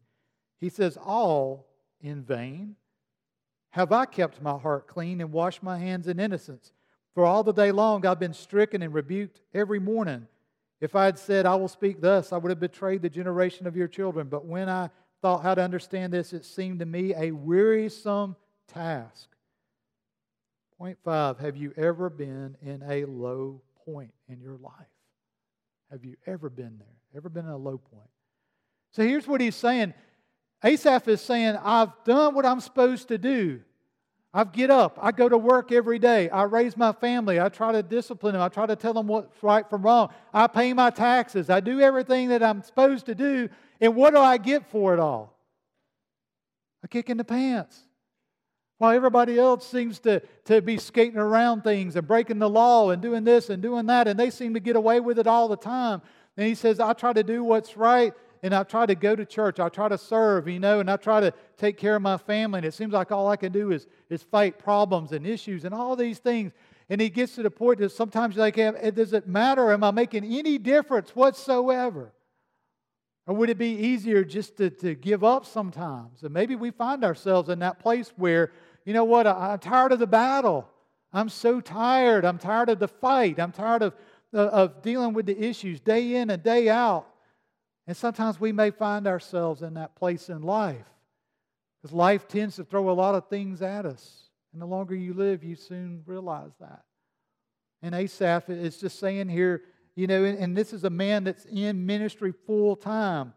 he 0.58 0.68
says, 0.68 0.96
All 0.96 1.66
in 2.00 2.22
vain 2.22 2.76
have 3.70 3.92
I 3.92 4.04
kept 4.04 4.42
my 4.42 4.58
heart 4.58 4.86
clean 4.86 5.20
and 5.20 5.32
washed 5.32 5.62
my 5.62 5.78
hands 5.78 6.06
in 6.06 6.20
innocence. 6.20 6.72
For 7.14 7.24
all 7.24 7.42
the 7.42 7.52
day 7.52 7.72
long 7.72 8.06
I've 8.06 8.20
been 8.20 8.32
stricken 8.32 8.82
and 8.82 8.94
rebuked 8.94 9.40
every 9.54 9.80
morning. 9.80 10.28
If 10.80 10.96
I 10.96 11.04
had 11.04 11.18
said, 11.18 11.46
I 11.46 11.54
will 11.56 11.68
speak 11.68 12.00
thus, 12.00 12.32
I 12.32 12.38
would 12.38 12.50
have 12.50 12.60
betrayed 12.60 13.02
the 13.02 13.10
generation 13.10 13.66
of 13.66 13.76
your 13.76 13.88
children. 13.88 14.28
But 14.28 14.46
when 14.46 14.68
I 14.68 14.90
thought 15.20 15.42
how 15.42 15.54
to 15.54 15.62
understand 15.62 16.12
this, 16.12 16.32
it 16.32 16.44
seemed 16.44 16.78
to 16.78 16.86
me 16.86 17.14
a 17.14 17.32
wearisome 17.32 18.36
task. 18.66 19.28
Point 20.78 20.98
five 21.04 21.38
Have 21.38 21.56
you 21.56 21.74
ever 21.76 22.08
been 22.08 22.56
in 22.62 22.82
a 22.88 23.04
low 23.04 23.60
point 23.84 24.12
in 24.28 24.40
your 24.40 24.56
life? 24.56 24.72
Have 25.90 26.04
you 26.04 26.16
ever 26.26 26.48
been 26.48 26.78
there? 26.78 27.16
Ever 27.16 27.28
been 27.28 27.44
in 27.44 27.50
a 27.50 27.56
low 27.56 27.78
point? 27.78 28.08
So 28.92 29.02
here's 29.02 29.26
what 29.26 29.40
he's 29.40 29.56
saying 29.56 29.92
Asaph 30.62 31.08
is 31.08 31.20
saying, 31.20 31.56
I've 31.62 31.92
done 32.04 32.34
what 32.34 32.46
I'm 32.46 32.60
supposed 32.60 33.08
to 33.08 33.18
do. 33.18 33.60
I 34.32 34.44
get 34.44 34.70
up. 34.70 34.96
I 35.02 35.10
go 35.10 35.28
to 35.28 35.36
work 35.36 35.72
every 35.72 35.98
day. 35.98 36.30
I 36.30 36.44
raise 36.44 36.76
my 36.76 36.92
family. 36.92 37.40
I 37.40 37.48
try 37.48 37.72
to 37.72 37.82
discipline 37.82 38.34
them. 38.34 38.42
I 38.42 38.48
try 38.48 38.64
to 38.64 38.76
tell 38.76 38.92
them 38.92 39.08
what's 39.08 39.42
right 39.42 39.68
from 39.68 39.82
wrong. 39.82 40.10
I 40.32 40.46
pay 40.46 40.72
my 40.72 40.90
taxes. 40.90 41.50
I 41.50 41.58
do 41.58 41.80
everything 41.80 42.28
that 42.28 42.42
I'm 42.42 42.62
supposed 42.62 43.06
to 43.06 43.14
do. 43.14 43.48
And 43.80 43.96
what 43.96 44.14
do 44.14 44.20
I 44.20 44.38
get 44.38 44.70
for 44.70 44.94
it 44.94 45.00
all? 45.00 45.36
A 46.84 46.88
kick 46.88 47.10
in 47.10 47.16
the 47.16 47.24
pants. 47.24 47.80
While 48.78 48.94
everybody 48.94 49.36
else 49.38 49.68
seems 49.68 49.98
to, 50.00 50.22
to 50.44 50.62
be 50.62 50.78
skating 50.78 51.18
around 51.18 51.62
things 51.62 51.96
and 51.96 52.06
breaking 52.06 52.38
the 52.38 52.48
law 52.48 52.90
and 52.90 53.02
doing 53.02 53.24
this 53.24 53.50
and 53.50 53.60
doing 53.60 53.86
that, 53.86 54.06
and 54.06 54.18
they 54.18 54.30
seem 54.30 54.54
to 54.54 54.60
get 54.60 54.76
away 54.76 55.00
with 55.00 55.18
it 55.18 55.26
all 55.26 55.48
the 55.48 55.56
time. 55.56 56.02
And 56.36 56.46
he 56.46 56.54
says, 56.54 56.78
I 56.78 56.92
try 56.92 57.12
to 57.12 57.22
do 57.22 57.42
what's 57.42 57.76
right 57.76 58.14
and 58.42 58.54
I 58.54 58.62
try 58.62 58.86
to 58.86 58.94
go 58.94 59.14
to 59.14 59.24
church. 59.24 59.60
I 59.60 59.68
try 59.68 59.88
to 59.88 59.98
serve, 59.98 60.48
you 60.48 60.58
know, 60.58 60.80
and 60.80 60.90
I 60.90 60.96
try 60.96 61.20
to 61.20 61.32
take 61.56 61.76
care 61.76 61.96
of 61.96 62.02
my 62.02 62.16
family. 62.16 62.58
And 62.58 62.66
it 62.66 62.74
seems 62.74 62.92
like 62.92 63.12
all 63.12 63.28
I 63.28 63.36
can 63.36 63.52
do 63.52 63.70
is, 63.70 63.86
is 64.08 64.22
fight 64.22 64.58
problems 64.58 65.12
and 65.12 65.26
issues 65.26 65.64
and 65.64 65.74
all 65.74 65.96
these 65.96 66.18
things. 66.18 66.52
And 66.88 67.00
he 67.00 67.08
gets 67.08 67.34
to 67.36 67.42
the 67.42 67.50
point 67.50 67.78
that 67.78 67.92
sometimes 67.92 68.36
you're 68.36 68.44
like, 68.44 68.94
does 68.94 69.12
it 69.12 69.28
matter? 69.28 69.72
Am 69.72 69.84
I 69.84 69.90
making 69.90 70.24
any 70.24 70.58
difference 70.58 71.14
whatsoever? 71.14 72.12
Or 73.26 73.34
would 73.34 73.50
it 73.50 73.58
be 73.58 73.76
easier 73.76 74.24
just 74.24 74.56
to, 74.56 74.70
to 74.70 74.94
give 74.94 75.22
up 75.22 75.46
sometimes? 75.46 76.22
And 76.22 76.32
maybe 76.32 76.56
we 76.56 76.70
find 76.70 77.04
ourselves 77.04 77.48
in 77.48 77.58
that 77.60 77.78
place 77.78 78.12
where, 78.16 78.52
you 78.84 78.92
know 78.94 79.04
what, 79.04 79.26
I, 79.26 79.52
I'm 79.52 79.58
tired 79.58 79.92
of 79.92 79.98
the 79.98 80.06
battle. 80.06 80.68
I'm 81.12 81.28
so 81.28 81.60
tired. 81.60 82.24
I'm 82.24 82.38
tired 82.38 82.70
of 82.70 82.78
the 82.78 82.88
fight. 82.88 83.38
I'm 83.38 83.52
tired 83.52 83.82
of, 83.82 83.94
uh, 84.32 84.46
of 84.46 84.82
dealing 84.82 85.12
with 85.12 85.26
the 85.26 85.38
issues 85.38 85.80
day 85.80 86.16
in 86.16 86.30
and 86.30 86.42
day 86.42 86.68
out. 86.68 87.06
And 87.90 87.96
sometimes 87.96 88.38
we 88.38 88.52
may 88.52 88.70
find 88.70 89.08
ourselves 89.08 89.62
in 89.62 89.74
that 89.74 89.96
place 89.96 90.28
in 90.28 90.42
life 90.42 90.86
because 91.82 91.92
life 91.92 92.28
tends 92.28 92.54
to 92.54 92.62
throw 92.62 92.88
a 92.88 92.92
lot 92.92 93.16
of 93.16 93.26
things 93.26 93.62
at 93.62 93.84
us. 93.84 94.28
And 94.52 94.62
the 94.62 94.66
longer 94.66 94.94
you 94.94 95.12
live, 95.12 95.42
you 95.42 95.56
soon 95.56 96.04
realize 96.06 96.52
that. 96.60 96.84
And 97.82 97.92
Asaph 97.92 98.48
is 98.48 98.76
just 98.76 99.00
saying 99.00 99.28
here, 99.28 99.62
you 99.96 100.06
know, 100.06 100.22
and, 100.22 100.38
and 100.38 100.56
this 100.56 100.72
is 100.72 100.84
a 100.84 100.88
man 100.88 101.24
that's 101.24 101.46
in 101.46 101.84
ministry 101.84 102.32
full 102.46 102.76
time. 102.76 103.34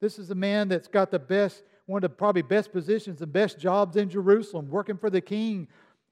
This 0.00 0.20
is 0.20 0.30
a 0.30 0.36
man 0.36 0.68
that's 0.68 0.86
got 0.86 1.10
the 1.10 1.18
best, 1.18 1.64
one 1.86 2.04
of 2.04 2.08
the 2.08 2.16
probably 2.16 2.42
best 2.42 2.70
positions, 2.70 3.18
the 3.18 3.26
best 3.26 3.58
jobs 3.58 3.96
in 3.96 4.08
Jerusalem, 4.08 4.70
working 4.70 4.98
for 4.98 5.10
the 5.10 5.20
king. 5.20 5.66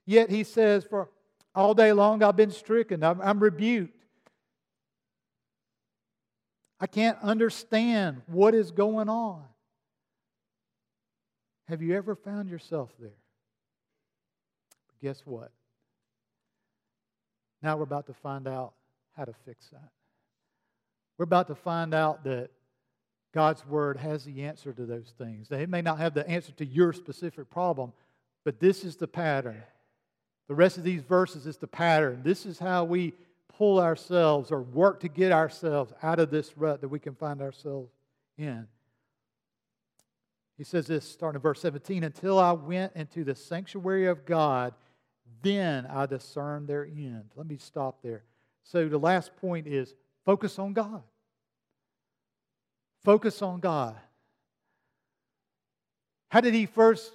Yet 0.04 0.30
he 0.30 0.42
says, 0.42 0.82
For 0.82 1.10
all 1.54 1.74
day 1.74 1.92
long 1.92 2.24
I've 2.24 2.34
been 2.34 2.50
stricken, 2.50 3.04
I'm 3.04 3.38
rebuked. 3.38 3.93
I 6.80 6.86
can't 6.86 7.18
understand 7.22 8.22
what 8.26 8.54
is 8.54 8.70
going 8.70 9.08
on. 9.08 9.42
Have 11.68 11.82
you 11.82 11.96
ever 11.96 12.14
found 12.14 12.50
yourself 12.50 12.90
there? 12.98 13.10
Guess 15.02 15.22
what? 15.24 15.50
Now 17.62 17.76
we're 17.76 17.84
about 17.84 18.06
to 18.06 18.14
find 18.14 18.46
out 18.46 18.74
how 19.16 19.24
to 19.24 19.34
fix 19.46 19.68
that. 19.68 19.90
We're 21.16 21.24
about 21.24 21.48
to 21.48 21.54
find 21.54 21.94
out 21.94 22.24
that 22.24 22.50
God's 23.32 23.66
Word 23.66 23.96
has 23.96 24.24
the 24.24 24.42
answer 24.42 24.72
to 24.72 24.84
those 24.84 25.12
things. 25.16 25.50
It 25.50 25.68
may 25.68 25.82
not 25.82 25.98
have 25.98 26.14
the 26.14 26.28
answer 26.28 26.52
to 26.52 26.66
your 26.66 26.92
specific 26.92 27.50
problem, 27.50 27.92
but 28.44 28.60
this 28.60 28.84
is 28.84 28.96
the 28.96 29.08
pattern. 29.08 29.62
The 30.48 30.54
rest 30.54 30.76
of 30.76 30.84
these 30.84 31.02
verses 31.02 31.46
is 31.46 31.56
the 31.56 31.66
pattern. 31.66 32.20
This 32.22 32.44
is 32.44 32.58
how 32.58 32.84
we 32.84 33.14
pull 33.56 33.80
ourselves 33.80 34.50
or 34.50 34.62
work 34.62 35.00
to 35.00 35.08
get 35.08 35.32
ourselves 35.32 35.92
out 36.02 36.18
of 36.18 36.30
this 36.30 36.56
rut 36.56 36.80
that 36.80 36.88
we 36.88 36.98
can 36.98 37.14
find 37.14 37.40
ourselves 37.40 37.90
in. 38.36 38.66
He 40.56 40.64
says 40.64 40.86
this 40.86 41.08
starting 41.08 41.38
in 41.38 41.42
verse 41.42 41.60
17 41.60 42.04
Until 42.04 42.38
I 42.38 42.52
went 42.52 42.92
into 42.94 43.24
the 43.24 43.34
sanctuary 43.34 44.06
of 44.06 44.24
God, 44.24 44.74
then 45.42 45.86
I 45.86 46.06
discerned 46.06 46.68
their 46.68 46.84
end. 46.84 47.30
Let 47.36 47.46
me 47.46 47.56
stop 47.56 48.02
there. 48.02 48.22
So 48.62 48.88
the 48.88 48.98
last 48.98 49.36
point 49.36 49.66
is 49.66 49.94
focus 50.24 50.58
on 50.58 50.72
God. 50.72 51.02
Focus 53.04 53.42
on 53.42 53.60
God. 53.60 53.96
How 56.28 56.40
did 56.40 56.54
he 56.54 56.66
first 56.66 57.12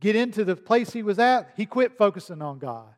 get 0.00 0.16
into 0.16 0.44
the 0.44 0.56
place 0.56 0.92
he 0.92 1.02
was 1.02 1.18
at? 1.18 1.52
He 1.56 1.66
quit 1.66 1.96
focusing 1.96 2.42
on 2.42 2.58
God. 2.58 2.88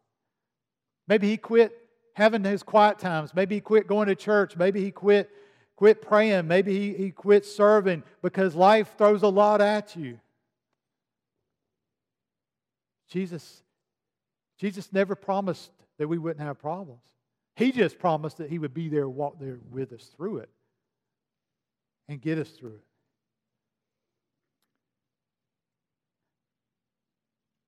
Maybe 1.07 1.29
he 1.29 1.37
quit 1.37 1.82
having 2.15 2.45
his 2.45 2.63
quiet 2.63 2.99
times. 2.99 3.35
Maybe 3.35 3.57
he 3.57 3.61
quit 3.61 3.87
going 3.87 4.09
to 4.09 4.15
church. 4.15 4.57
Maybe 4.57 4.83
he 4.83 4.91
quit, 4.91 5.31
quit 5.77 6.03
praying. 6.03 6.47
Maybe 6.47 6.79
he, 6.79 6.95
he 6.95 7.11
quit 7.11 7.47
serving 7.47 8.03
because 8.23 8.55
life 8.55 8.95
throws 8.99 9.23
a 9.23 9.29
lot 9.29 9.61
at 9.61 9.97
you. 9.97 10.19
Jesus, 13.09 13.63
Jesus 14.59 14.93
never 14.93 15.15
promised 15.15 15.71
that 15.99 16.09
we 16.09 16.19
wouldn't 16.19 16.45
have 16.45 16.59
problems. 16.59 17.03
He 17.57 17.73
just 17.73 17.99
promised 17.99 18.39
that 18.39 18.49
he 18.49 18.59
would 18.59 18.73
be 18.73 18.89
there, 18.89 19.09
walk 19.09 19.39
there 19.39 19.59
with 19.71 19.93
us 19.93 20.11
through 20.17 20.39
it, 20.39 20.49
and 22.09 22.21
get 22.21 22.39
us 22.39 22.49
through 22.51 22.77
it. 22.77 22.85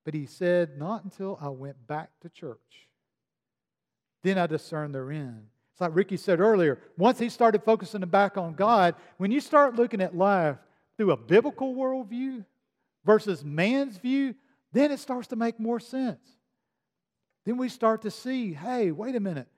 But 0.05 0.15
he 0.15 0.27
said, 0.27 0.79
Not 0.79 1.05
until 1.05 1.39
I 1.41 1.49
went 1.49 1.87
back 1.87 2.11
to 2.23 2.29
church 2.29 2.89
then 4.25 4.39
I 4.39 4.49
discern 4.49 4.91
their 4.91 5.13
end. 5.13 5.47
It's 5.73 5.81
like 5.81 5.95
Ricky 5.95 6.17
said 6.17 6.41
earlier, 6.41 6.79
once 6.97 7.19
he 7.19 7.29
started 7.29 7.63
focusing 7.63 8.01
back 8.03 8.37
on 8.37 8.55
God, 8.55 8.95
when 9.19 9.31
you 9.31 9.41
start 9.41 9.77
looking 9.77 10.01
at 10.01 10.17
life 10.17 10.57
through 10.97 11.13
a 11.13 11.17
biblical 11.17 11.75
worldview 11.75 12.45
versus 13.05 13.45
man's 13.45 13.97
view, 13.99 14.35
then 14.73 14.91
it 14.91 14.99
starts 14.99 15.29
to 15.29 15.37
make 15.37 15.61
more 15.61 15.79
sense. 15.79 16.25
Then 17.45 17.57
we 17.59 17.69
start 17.69 18.03
to 18.03 18.11
see 18.11 18.53
hey, 18.53 18.91
wait 18.91 19.15
a 19.15 19.21
minute. 19.21 19.49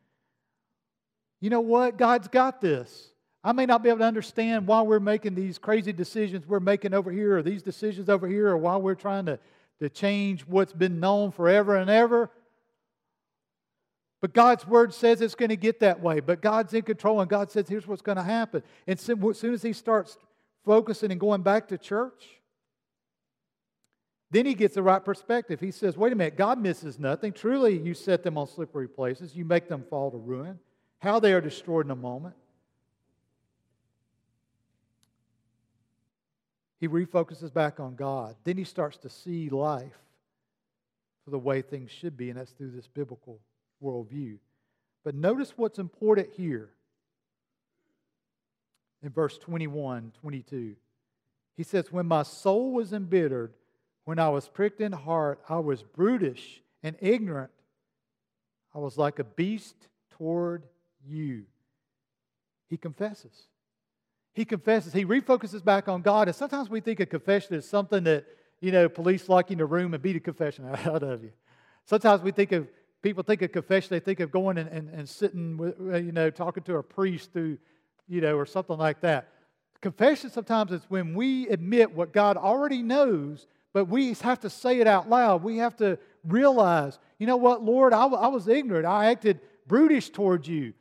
You 1.40 1.50
know 1.50 1.60
what? 1.60 1.96
God's 1.96 2.28
got 2.28 2.60
this. 2.60 3.10
I 3.44 3.52
may 3.52 3.66
not 3.66 3.82
be 3.82 3.90
able 3.90 4.00
to 4.00 4.04
understand 4.04 4.66
why 4.66 4.82
we're 4.82 4.98
making 4.98 5.36
these 5.36 5.58
crazy 5.58 5.92
decisions 5.92 6.46
we're 6.48 6.58
making 6.58 6.94
over 6.94 7.12
here, 7.12 7.38
or 7.38 7.42
these 7.42 7.62
decisions 7.62 8.08
over 8.08 8.26
here, 8.26 8.48
or 8.48 8.56
why 8.56 8.76
we're 8.76 8.96
trying 8.96 9.26
to, 9.26 9.38
to 9.80 9.88
change 9.88 10.42
what's 10.46 10.72
been 10.72 10.98
known 10.98 11.30
forever 11.30 11.76
and 11.76 11.88
ever. 11.88 12.30
But 14.26 14.34
God's 14.34 14.66
word 14.66 14.92
says 14.92 15.20
it's 15.20 15.36
going 15.36 15.50
to 15.50 15.56
get 15.56 15.78
that 15.78 16.00
way. 16.00 16.18
But 16.18 16.42
God's 16.42 16.74
in 16.74 16.82
control, 16.82 17.20
and 17.20 17.30
God 17.30 17.48
says, 17.48 17.68
here's 17.68 17.86
what's 17.86 18.02
going 18.02 18.16
to 18.16 18.24
happen. 18.24 18.64
And 18.84 18.98
as 18.98 19.38
soon 19.38 19.54
as 19.54 19.62
he 19.62 19.72
starts 19.72 20.18
focusing 20.64 21.12
and 21.12 21.20
going 21.20 21.42
back 21.42 21.68
to 21.68 21.78
church, 21.78 22.24
then 24.32 24.44
he 24.44 24.54
gets 24.54 24.74
the 24.74 24.82
right 24.82 25.04
perspective. 25.04 25.60
He 25.60 25.70
says, 25.70 25.96
wait 25.96 26.12
a 26.12 26.16
minute, 26.16 26.36
God 26.36 26.60
misses 26.60 26.98
nothing. 26.98 27.32
Truly, 27.32 27.78
you 27.78 27.94
set 27.94 28.24
them 28.24 28.36
on 28.36 28.48
slippery 28.48 28.88
places, 28.88 29.36
you 29.36 29.44
make 29.44 29.68
them 29.68 29.84
fall 29.88 30.10
to 30.10 30.16
ruin. 30.16 30.58
How 30.98 31.20
they 31.20 31.32
are 31.32 31.40
destroyed 31.40 31.84
in 31.84 31.92
a 31.92 31.94
moment. 31.94 32.34
He 36.80 36.88
refocuses 36.88 37.54
back 37.54 37.78
on 37.78 37.94
God. 37.94 38.34
Then 38.42 38.56
he 38.56 38.64
starts 38.64 38.96
to 38.96 39.08
see 39.08 39.50
life 39.50 40.00
for 41.24 41.30
the 41.30 41.38
way 41.38 41.62
things 41.62 41.92
should 41.92 42.16
be, 42.16 42.30
and 42.30 42.40
that's 42.40 42.50
through 42.50 42.72
this 42.72 42.88
biblical 42.88 43.38
worldview. 43.82 44.38
But 45.04 45.14
notice 45.14 45.52
what's 45.56 45.78
important 45.78 46.30
here 46.36 46.70
in 49.02 49.10
verse 49.10 49.38
21, 49.38 50.12
22. 50.20 50.76
He 51.56 51.62
says, 51.62 51.92
When 51.92 52.06
my 52.06 52.22
soul 52.22 52.72
was 52.72 52.92
embittered, 52.92 53.52
when 54.04 54.18
I 54.18 54.28
was 54.28 54.48
pricked 54.48 54.80
in 54.80 54.92
heart, 54.92 55.40
I 55.48 55.58
was 55.58 55.82
brutish 55.82 56.62
and 56.82 56.96
ignorant. 57.00 57.50
I 58.74 58.78
was 58.78 58.98
like 58.98 59.18
a 59.18 59.24
beast 59.24 59.74
toward 60.10 60.64
you. 61.06 61.44
He 62.68 62.76
confesses. 62.76 63.48
He 64.34 64.44
confesses. 64.44 64.92
He 64.92 65.04
refocuses 65.04 65.64
back 65.64 65.88
on 65.88 66.02
God. 66.02 66.28
And 66.28 66.36
sometimes 66.36 66.68
we 66.68 66.80
think 66.80 67.00
a 67.00 67.06
confession 67.06 67.54
is 67.54 67.68
something 67.68 68.04
that, 68.04 68.26
you 68.60 68.70
know, 68.70 68.88
police 68.88 69.28
lock 69.28 69.50
you 69.50 69.54
in 69.54 69.60
a 69.60 69.66
room 69.66 69.94
and 69.94 70.02
beat 70.02 70.16
a 70.16 70.20
confession 70.20 70.66
out 70.84 71.02
of 71.02 71.22
you. 71.22 71.32
Sometimes 71.84 72.22
we 72.22 72.32
think 72.32 72.52
of 72.52 72.68
people 73.02 73.22
think 73.22 73.42
of 73.42 73.52
confession, 73.52 73.90
they 73.90 74.00
think 74.00 74.20
of 74.20 74.30
going 74.30 74.58
and, 74.58 74.68
and, 74.68 74.88
and 74.90 75.08
sitting 75.08 75.56
with, 75.56 75.74
uh, 75.80 75.96
you 75.96 76.12
know, 76.12 76.30
talking 76.30 76.62
to 76.64 76.76
a 76.76 76.82
priest 76.82 77.32
through, 77.32 77.58
you 78.08 78.20
know, 78.20 78.36
or 78.36 78.46
something 78.46 78.78
like 78.78 79.00
that. 79.00 79.28
Confession 79.80 80.30
sometimes 80.30 80.72
is 80.72 80.82
when 80.88 81.14
we 81.14 81.48
admit 81.48 81.94
what 81.94 82.12
God 82.12 82.36
already 82.36 82.82
knows, 82.82 83.46
but 83.72 83.86
we 83.86 84.14
have 84.14 84.40
to 84.40 84.50
say 84.50 84.80
it 84.80 84.86
out 84.86 85.08
loud. 85.08 85.42
We 85.42 85.58
have 85.58 85.76
to 85.76 85.98
realize, 86.24 86.98
you 87.18 87.26
know 87.26 87.36
what, 87.36 87.62
Lord, 87.62 87.92
I, 87.92 88.06
I 88.06 88.28
was 88.28 88.48
ignorant. 88.48 88.86
I 88.86 89.10
acted 89.10 89.40
brutish 89.66 90.10
towards 90.10 90.48
you. 90.48 90.72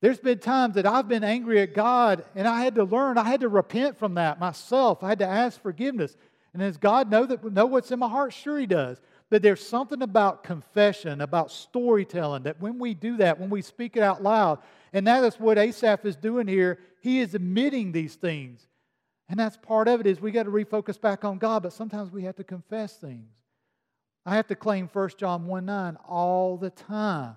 There's 0.00 0.18
been 0.18 0.40
times 0.40 0.74
that 0.74 0.84
I've 0.84 1.06
been 1.06 1.22
angry 1.22 1.60
at 1.60 1.74
God 1.74 2.24
and 2.34 2.48
I 2.48 2.62
had 2.64 2.74
to 2.74 2.84
learn, 2.84 3.18
I 3.18 3.24
had 3.24 3.40
to 3.42 3.48
repent 3.48 3.96
from 3.96 4.14
that 4.14 4.40
myself. 4.40 5.04
I 5.04 5.10
had 5.10 5.20
to 5.20 5.28
ask 5.28 5.62
forgiveness. 5.62 6.16
And 6.52 6.60
does 6.60 6.76
God 6.76 7.08
know 7.08 7.24
that 7.24 7.44
know 7.52 7.66
what's 7.66 7.92
in 7.92 8.00
my 8.00 8.08
heart? 8.08 8.32
Sure 8.32 8.58
he 8.58 8.66
does. 8.66 9.00
But 9.32 9.40
there's 9.40 9.66
something 9.66 10.02
about 10.02 10.44
confession, 10.44 11.22
about 11.22 11.50
storytelling, 11.50 12.42
that 12.42 12.60
when 12.60 12.78
we 12.78 12.92
do 12.92 13.16
that, 13.16 13.40
when 13.40 13.48
we 13.48 13.62
speak 13.62 13.96
it 13.96 14.02
out 14.02 14.22
loud, 14.22 14.58
and 14.92 15.06
that 15.06 15.24
is 15.24 15.40
what 15.40 15.56
Asaph 15.56 16.04
is 16.04 16.16
doing 16.16 16.46
here, 16.46 16.78
he 17.00 17.20
is 17.20 17.34
admitting 17.34 17.92
these 17.92 18.14
things. 18.14 18.68
And 19.30 19.40
that's 19.40 19.56
part 19.56 19.88
of 19.88 20.00
it 20.00 20.06
is 20.06 20.20
we 20.20 20.32
got 20.32 20.42
to 20.42 20.50
refocus 20.50 21.00
back 21.00 21.24
on 21.24 21.38
God, 21.38 21.62
but 21.62 21.72
sometimes 21.72 22.12
we 22.12 22.24
have 22.24 22.36
to 22.36 22.44
confess 22.44 22.98
things. 22.98 23.32
I 24.26 24.36
have 24.36 24.48
to 24.48 24.54
claim 24.54 24.90
1 24.92 25.08
John 25.16 25.46
1 25.46 25.64
9 25.64 25.96
all 26.06 26.58
the 26.58 26.68
time, 26.68 27.36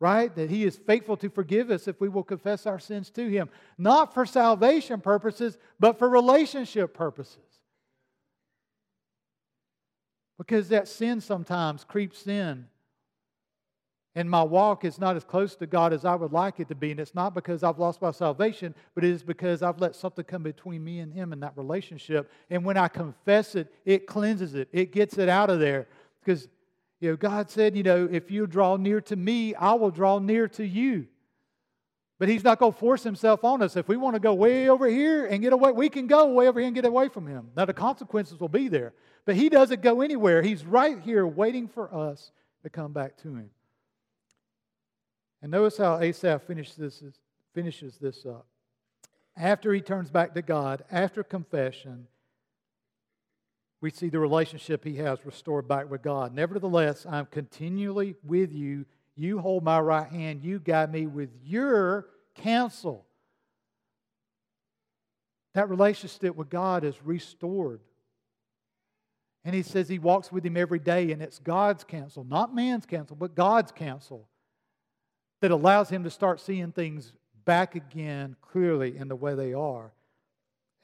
right? 0.00 0.34
That 0.34 0.48
He 0.48 0.64
is 0.64 0.78
faithful 0.78 1.18
to 1.18 1.28
forgive 1.28 1.70
us 1.70 1.86
if 1.86 2.00
we 2.00 2.08
will 2.08 2.24
confess 2.24 2.64
our 2.64 2.78
sins 2.78 3.10
to 3.10 3.28
Him. 3.28 3.50
Not 3.76 4.14
for 4.14 4.24
salvation 4.24 5.02
purposes, 5.02 5.58
but 5.78 5.98
for 5.98 6.08
relationship 6.08 6.94
purposes. 6.94 7.49
Because 10.40 10.70
that 10.70 10.88
sin 10.88 11.20
sometimes 11.20 11.84
creeps 11.84 12.26
in 12.26 12.64
and 14.14 14.28
my 14.28 14.42
walk 14.42 14.86
is 14.86 14.98
not 14.98 15.14
as 15.16 15.22
close 15.22 15.54
to 15.56 15.66
God 15.66 15.92
as 15.92 16.06
I 16.06 16.14
would 16.14 16.32
like 16.32 16.58
it 16.58 16.68
to 16.68 16.74
be. 16.74 16.90
And 16.90 16.98
it's 16.98 17.14
not 17.14 17.34
because 17.34 17.62
I've 17.62 17.78
lost 17.78 18.00
my 18.00 18.10
salvation, 18.10 18.74
but 18.94 19.04
it 19.04 19.10
is 19.10 19.22
because 19.22 19.62
I've 19.62 19.78
let 19.80 19.94
something 19.94 20.24
come 20.24 20.42
between 20.42 20.82
me 20.82 20.98
and 20.98 21.12
Him 21.12 21.34
in 21.34 21.40
that 21.40 21.56
relationship. 21.56 22.30
And 22.48 22.64
when 22.64 22.78
I 22.78 22.88
confess 22.88 23.54
it, 23.54 23.72
it 23.84 24.06
cleanses 24.06 24.54
it, 24.54 24.68
it 24.72 24.92
gets 24.92 25.18
it 25.18 25.28
out 25.28 25.50
of 25.50 25.60
there. 25.60 25.86
Because, 26.24 26.48
you 27.00 27.10
know, 27.10 27.16
God 27.16 27.50
said, 27.50 27.76
you 27.76 27.84
know, 27.84 28.08
if 28.10 28.30
you 28.30 28.46
draw 28.46 28.76
near 28.76 29.00
to 29.02 29.14
me, 29.14 29.54
I 29.54 29.74
will 29.74 29.90
draw 29.90 30.18
near 30.18 30.48
to 30.48 30.66
you. 30.66 31.06
But 32.18 32.28
He's 32.28 32.44
not 32.44 32.58
going 32.58 32.72
to 32.72 32.78
force 32.78 33.04
Himself 33.04 33.44
on 33.44 33.62
us. 33.62 33.76
If 33.76 33.86
we 33.86 33.96
want 33.96 34.14
to 34.14 34.20
go 34.20 34.34
way 34.34 34.68
over 34.70 34.88
here 34.88 35.26
and 35.26 35.40
get 35.40 35.52
away, 35.52 35.70
we 35.70 35.88
can 35.88 36.08
go 36.08 36.26
way 36.32 36.48
over 36.48 36.58
here 36.58 36.66
and 36.66 36.74
get 36.74 36.84
away 36.84 37.08
from 37.08 37.28
Him. 37.28 37.50
Now, 37.56 37.64
the 37.64 37.74
consequences 37.74 38.40
will 38.40 38.48
be 38.48 38.66
there. 38.66 38.92
But 39.30 39.36
He 39.36 39.48
doesn't 39.48 39.80
go 39.80 40.00
anywhere. 40.00 40.42
He's 40.42 40.64
right 40.64 40.98
here 40.98 41.24
waiting 41.24 41.68
for 41.68 41.94
us 41.94 42.32
to 42.64 42.68
come 42.68 42.92
back 42.92 43.16
to 43.18 43.28
Him. 43.28 43.50
And 45.40 45.52
notice 45.52 45.76
how 45.76 46.00
Asaph 46.00 46.42
finishes 46.48 46.74
this, 46.74 47.00
finishes 47.54 47.96
this 47.98 48.26
up. 48.26 48.44
After 49.36 49.72
he 49.72 49.82
turns 49.82 50.10
back 50.10 50.34
to 50.34 50.42
God, 50.42 50.82
after 50.90 51.22
confession, 51.22 52.08
we 53.80 53.90
see 53.90 54.08
the 54.08 54.18
relationship 54.18 54.82
he 54.82 54.96
has 54.96 55.24
restored 55.24 55.68
back 55.68 55.88
with 55.88 56.02
God. 56.02 56.34
Nevertheless, 56.34 57.06
I'm 57.08 57.26
continually 57.26 58.16
with 58.24 58.52
you. 58.52 58.84
You 59.14 59.38
hold 59.38 59.62
my 59.62 59.78
right 59.78 60.10
hand. 60.10 60.42
You 60.42 60.58
guide 60.58 60.90
me 60.90 61.06
with 61.06 61.30
your 61.44 62.08
counsel. 62.34 63.06
That 65.54 65.70
relationship 65.70 66.34
with 66.34 66.50
God 66.50 66.82
is 66.82 67.00
restored. 67.04 67.78
And 69.44 69.54
he 69.54 69.62
says 69.62 69.88
he 69.88 69.98
walks 69.98 70.30
with 70.30 70.44
him 70.44 70.56
every 70.56 70.78
day, 70.78 71.12
and 71.12 71.22
it's 71.22 71.38
God's 71.38 71.84
counsel, 71.84 72.24
not 72.24 72.54
man's 72.54 72.84
counsel, 72.84 73.16
but 73.16 73.34
God's 73.34 73.72
counsel 73.72 74.28
that 75.40 75.50
allows 75.50 75.88
him 75.88 76.04
to 76.04 76.10
start 76.10 76.40
seeing 76.40 76.72
things 76.72 77.12
back 77.44 77.74
again 77.74 78.36
clearly 78.42 78.96
in 78.96 79.08
the 79.08 79.16
way 79.16 79.34
they 79.34 79.54
are. 79.54 79.92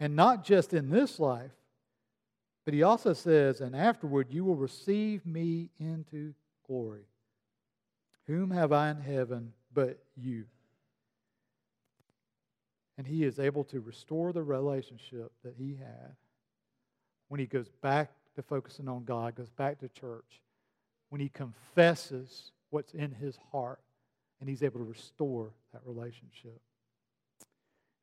And 0.01 0.17
not 0.17 0.45
just 0.45 0.73
in 0.73 0.91
this 0.91 1.21
life, 1.21 1.53
but 2.65 2.75
he 2.75 2.83
also 2.83 3.13
says, 3.13 3.61
and 3.61 3.77
afterward 3.77 4.29
you 4.31 4.45
will 4.45 4.57
receive 4.57 5.25
me 5.25 5.69
into 5.79 6.35
glory. 6.67 7.05
Whom 8.27 8.51
have 8.51 8.73
I 8.73 8.91
in 8.91 9.01
heaven 9.01 9.53
but 9.73 9.99
you? 10.17 10.45
And 12.99 13.07
he 13.07 13.25
is 13.25 13.39
able 13.39 13.65
to 13.65 13.81
restore 13.81 14.33
the 14.33 14.43
relationship 14.43 15.31
that 15.45 15.55
he 15.59 15.77
had 15.77 16.17
when 17.29 17.39
he 17.39 17.47
goes 17.47 17.69
back 17.83 18.11
to 18.37 18.43
focusing 18.43 18.89
on 18.89 19.05
God, 19.05 19.35
goes 19.35 19.51
back 19.51 19.81
to 19.81 19.89
church, 19.89 20.41
when 21.09 21.21
he 21.21 21.29
confesses 21.29 22.53
what's 22.71 22.95
in 22.95 23.13
his 23.13 23.39
heart 23.51 23.81
and 24.41 24.49
he's 24.49 24.63
able 24.63 24.81
to 24.81 24.85
restore 24.85 25.51
that 25.73 25.83
relationship. 25.85 26.61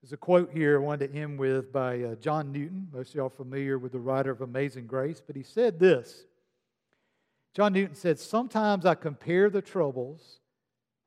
There's 0.02 0.13
a 0.13 0.17
quote 0.17 0.52
here 0.52 0.78
I 0.78 0.84
wanted 0.84 1.13
to 1.13 1.19
end 1.19 1.39
with 1.39 1.72
by 1.72 2.02
uh, 2.02 2.15
John 2.15 2.52
Newton. 2.52 2.89
Most 2.91 3.12
of 3.12 3.15
y'all 3.15 3.30
familiar 3.30 3.78
with 3.78 3.93
the 3.93 4.00
writer 4.00 4.32
of 4.32 4.41
Amazing 4.41 4.88
Grace, 4.88 5.22
but 5.26 5.36
he 5.36 5.43
said 5.43 5.80
this. 5.80 6.26
John 7.54 7.74
Newton 7.74 7.96
said, 7.96 8.19
Sometimes 8.19 8.86
I 8.86 8.96
compare 8.96 9.50
the 9.50 9.62
troubles 9.62 10.39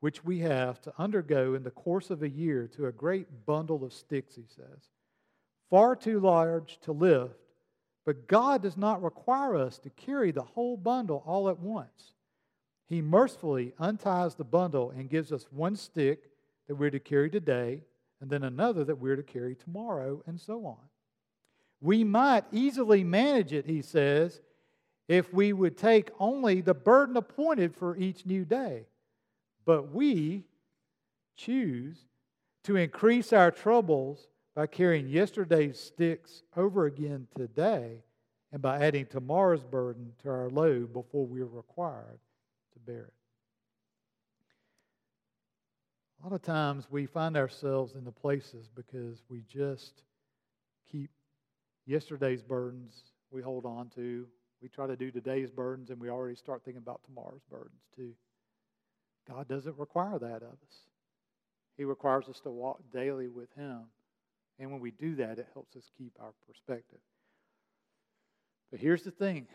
which 0.00 0.24
we 0.24 0.38
have 0.40 0.80
to 0.82 0.92
undergo 0.98 1.54
in 1.54 1.62
the 1.62 1.70
course 1.70 2.10
of 2.10 2.22
a 2.22 2.28
year 2.28 2.68
to 2.76 2.86
a 2.86 2.92
great 2.92 3.44
bundle 3.46 3.84
of 3.84 3.92
sticks, 3.92 4.36
he 4.36 4.44
says, 4.46 4.90
far 5.70 5.96
too 5.96 6.20
large 6.20 6.78
to 6.82 6.92
lift, 6.92 7.34
but 8.06 8.28
God 8.28 8.62
does 8.62 8.76
not 8.76 9.02
require 9.02 9.56
us 9.56 9.78
to 9.80 9.90
carry 9.90 10.30
the 10.30 10.42
whole 10.42 10.76
bundle 10.76 11.22
all 11.26 11.50
at 11.50 11.58
once. 11.58 12.14
He 12.88 13.02
mercifully 13.02 13.74
unties 13.80 14.36
the 14.36 14.44
bundle 14.44 14.90
and 14.90 15.10
gives 15.10 15.32
us 15.32 15.48
one 15.50 15.74
stick 15.74 16.30
that 16.68 16.76
we're 16.76 16.90
to 16.90 17.00
carry 17.00 17.28
today, 17.28 17.82
and 18.20 18.30
then 18.30 18.44
another 18.44 18.84
that 18.84 18.98
we're 18.98 19.16
to 19.16 19.24
carry 19.24 19.56
tomorrow, 19.56 20.22
and 20.26 20.40
so 20.40 20.64
on. 20.64 20.78
We 21.80 22.04
might 22.04 22.44
easily 22.52 23.02
manage 23.02 23.52
it, 23.52 23.66
he 23.66 23.82
says, 23.82 24.40
if 25.08 25.32
we 25.34 25.52
would 25.52 25.76
take 25.76 26.10
only 26.18 26.60
the 26.60 26.74
burden 26.74 27.16
appointed 27.16 27.74
for 27.74 27.96
each 27.96 28.24
new 28.24 28.44
day. 28.44 28.86
But 29.64 29.92
we 29.92 30.44
choose 31.36 31.98
to 32.64 32.76
increase 32.76 33.32
our 33.32 33.50
troubles 33.50 34.28
by 34.56 34.66
carrying 34.66 35.06
yesterday's 35.06 35.78
sticks 35.78 36.42
over 36.56 36.86
again 36.86 37.28
today 37.36 38.02
and 38.52 38.62
by 38.62 38.82
adding 38.82 39.04
tomorrow's 39.04 39.62
burden 39.62 40.10
to 40.22 40.30
our 40.30 40.48
load 40.48 40.94
before 40.94 41.26
we're 41.26 41.44
required 41.44 42.18
to 42.72 42.80
bear 42.80 43.02
it. 43.02 43.12
A 46.20 46.24
lot 46.24 46.34
of 46.34 46.40
times 46.40 46.86
we 46.90 47.04
find 47.04 47.36
ourselves 47.36 47.96
in 47.96 48.04
the 48.04 48.10
places 48.10 48.70
because 48.74 49.22
we 49.28 49.42
just 49.46 50.02
keep 50.90 51.10
yesterday's 51.84 52.42
burdens 52.42 53.02
we 53.30 53.42
hold 53.42 53.66
on 53.66 53.90
to. 53.96 54.26
We 54.62 54.68
try 54.68 54.86
to 54.86 54.96
do 54.96 55.10
today's 55.10 55.50
burdens 55.50 55.90
and 55.90 56.00
we 56.00 56.08
already 56.08 56.36
start 56.36 56.62
thinking 56.64 56.82
about 56.82 57.02
tomorrow's 57.04 57.44
burdens 57.50 57.82
too. 57.94 58.12
God 59.28 59.48
doesn't 59.48 59.76
require 59.76 60.18
that 60.18 60.36
of 60.36 60.52
us. 60.52 60.76
He 61.76 61.84
requires 61.84 62.26
us 62.28 62.40
to 62.40 62.50
walk 62.50 62.80
daily 62.90 63.28
with 63.28 63.52
Him. 63.54 63.82
And 64.58 64.70
when 64.70 64.80
we 64.80 64.90
do 64.90 65.16
that, 65.16 65.38
it 65.38 65.46
helps 65.52 65.76
us 65.76 65.90
keep 65.98 66.12
our 66.20 66.32
perspective. 66.46 67.00
But 68.70 68.80
here's 68.80 69.02
the 69.02 69.10
thing 69.10 69.46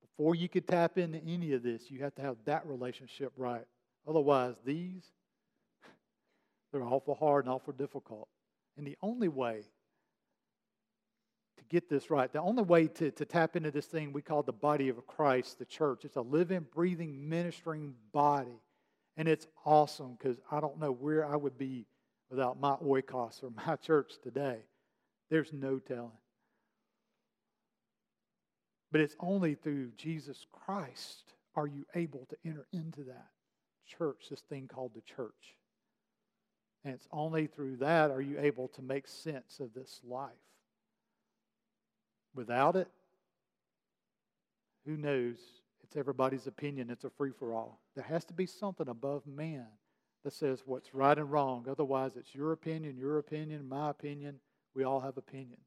before 0.00 0.34
you 0.34 0.48
could 0.48 0.66
tap 0.66 0.98
into 0.98 1.18
any 1.18 1.52
of 1.52 1.62
this, 1.62 1.90
you 1.90 2.00
have 2.00 2.14
to 2.16 2.22
have 2.22 2.36
that 2.44 2.66
relationship 2.66 3.32
right. 3.36 3.64
Otherwise, 4.08 4.54
these, 4.64 5.04
they're 6.72 6.82
awful 6.82 7.14
hard 7.14 7.44
and 7.44 7.54
awful 7.54 7.72
difficult. 7.72 8.28
And 8.76 8.86
the 8.86 8.96
only 9.02 9.28
way 9.28 9.62
to 11.58 11.64
get 11.68 11.88
this 11.88 12.10
right, 12.10 12.32
the 12.32 12.40
only 12.40 12.62
way 12.62 12.86
to, 12.86 13.10
to 13.10 13.24
tap 13.24 13.56
into 13.56 13.70
this 13.70 13.86
thing 13.86 14.12
we 14.12 14.22
call 14.22 14.42
the 14.42 14.52
body 14.52 14.88
of 14.88 15.06
Christ, 15.06 15.58
the 15.58 15.64
church, 15.64 16.04
it's 16.04 16.16
a 16.16 16.22
living, 16.22 16.66
breathing, 16.74 17.28
ministering 17.28 17.94
body. 18.12 18.60
And 19.16 19.28
it's 19.28 19.46
awesome 19.66 20.16
because 20.18 20.38
I 20.50 20.60
don't 20.60 20.78
know 20.78 20.92
where 20.92 21.26
I 21.26 21.36
would 21.36 21.58
be 21.58 21.86
without 22.30 22.60
my 22.60 22.76
oikos 22.76 23.42
or 23.42 23.50
my 23.66 23.76
church 23.84 24.12
today. 24.22 24.58
There's 25.30 25.52
no 25.52 25.78
telling. 25.78 26.10
But 28.92 29.00
it's 29.00 29.16
only 29.20 29.54
through 29.54 29.92
Jesus 29.96 30.46
Christ 30.50 31.34
are 31.54 31.66
you 31.66 31.84
able 31.94 32.26
to 32.30 32.36
enter 32.44 32.66
into 32.72 33.04
that 33.04 33.28
church, 33.86 34.26
this 34.30 34.40
thing 34.40 34.68
called 34.72 34.92
the 34.94 35.02
church. 35.02 35.56
And 36.84 36.94
it's 36.94 37.08
only 37.12 37.46
through 37.46 37.76
that 37.76 38.10
are 38.10 38.22
you 38.22 38.38
able 38.40 38.68
to 38.68 38.82
make 38.82 39.06
sense 39.06 39.60
of 39.60 39.74
this 39.74 40.00
life. 40.04 40.30
Without 42.34 42.76
it, 42.76 42.88
who 44.86 44.96
knows? 44.96 45.36
It's 45.82 45.96
everybody's 45.96 46.46
opinion. 46.46 46.90
It's 46.90 47.04
a 47.04 47.10
free 47.10 47.32
for 47.38 47.52
all. 47.52 47.80
There 47.94 48.04
has 48.04 48.24
to 48.26 48.32
be 48.32 48.46
something 48.46 48.88
above 48.88 49.26
man 49.26 49.66
that 50.24 50.32
says 50.32 50.62
what's 50.66 50.94
right 50.94 51.16
and 51.16 51.30
wrong. 51.30 51.66
Otherwise, 51.68 52.12
it's 52.16 52.34
your 52.34 52.52
opinion, 52.52 52.96
your 52.96 53.18
opinion, 53.18 53.68
my 53.68 53.90
opinion. 53.90 54.40
We 54.74 54.84
all 54.84 55.00
have 55.00 55.16
opinions. 55.16 55.64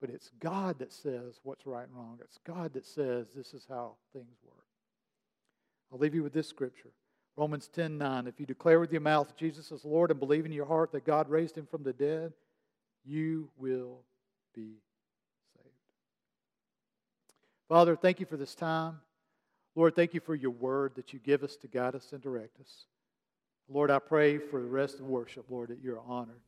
But 0.00 0.10
it's 0.10 0.30
God 0.40 0.78
that 0.78 0.92
says 0.92 1.40
what's 1.42 1.66
right 1.66 1.86
and 1.86 1.96
wrong. 1.96 2.18
It's 2.22 2.38
God 2.44 2.72
that 2.74 2.86
says 2.86 3.28
this 3.34 3.52
is 3.54 3.66
how 3.68 3.96
things 4.12 4.38
work. 4.44 4.64
I'll 5.92 5.98
leave 5.98 6.14
you 6.14 6.22
with 6.22 6.32
this 6.32 6.48
scripture. 6.48 6.90
Romans 7.36 7.68
10 7.68 7.98
9. 7.98 8.26
If 8.26 8.40
you 8.40 8.46
declare 8.46 8.80
with 8.80 8.92
your 8.92 9.00
mouth 9.00 9.36
Jesus 9.36 9.70
is 9.70 9.84
Lord 9.84 10.10
and 10.10 10.18
believe 10.18 10.46
in 10.46 10.52
your 10.52 10.66
heart 10.66 10.92
that 10.92 11.04
God 11.04 11.28
raised 11.28 11.56
him 11.56 11.66
from 11.70 11.82
the 11.82 11.92
dead, 11.92 12.32
you 13.04 13.48
will 13.58 14.00
be 14.54 14.78
saved. 15.56 15.68
Father, 17.68 17.94
thank 17.94 18.20
you 18.20 18.26
for 18.26 18.36
this 18.36 18.54
time. 18.54 19.00
Lord, 19.76 19.94
thank 19.94 20.14
you 20.14 20.20
for 20.20 20.34
your 20.34 20.50
word 20.50 20.92
that 20.96 21.12
you 21.12 21.18
give 21.18 21.42
us 21.42 21.56
to 21.56 21.68
guide 21.68 21.94
us 21.94 22.12
and 22.12 22.20
direct 22.20 22.58
us. 22.60 22.86
Lord, 23.72 23.90
I 23.90 24.00
pray 24.00 24.38
for 24.38 24.60
the 24.60 24.68
rest 24.68 24.98
of 24.98 25.06
worship, 25.06 25.46
Lord, 25.48 25.68
that 25.68 25.78
you're 25.80 26.00
honored 26.00 26.40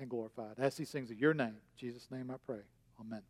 and 0.00 0.10
glorified. 0.10 0.56
I 0.60 0.66
ask 0.66 0.76
these 0.76 0.90
things 0.90 1.10
in 1.10 1.18
your 1.18 1.34
name. 1.34 1.48
In 1.48 1.76
Jesus' 1.76 2.08
name 2.10 2.30
I 2.30 2.36
pray. 2.44 2.60
Amen. 3.00 3.22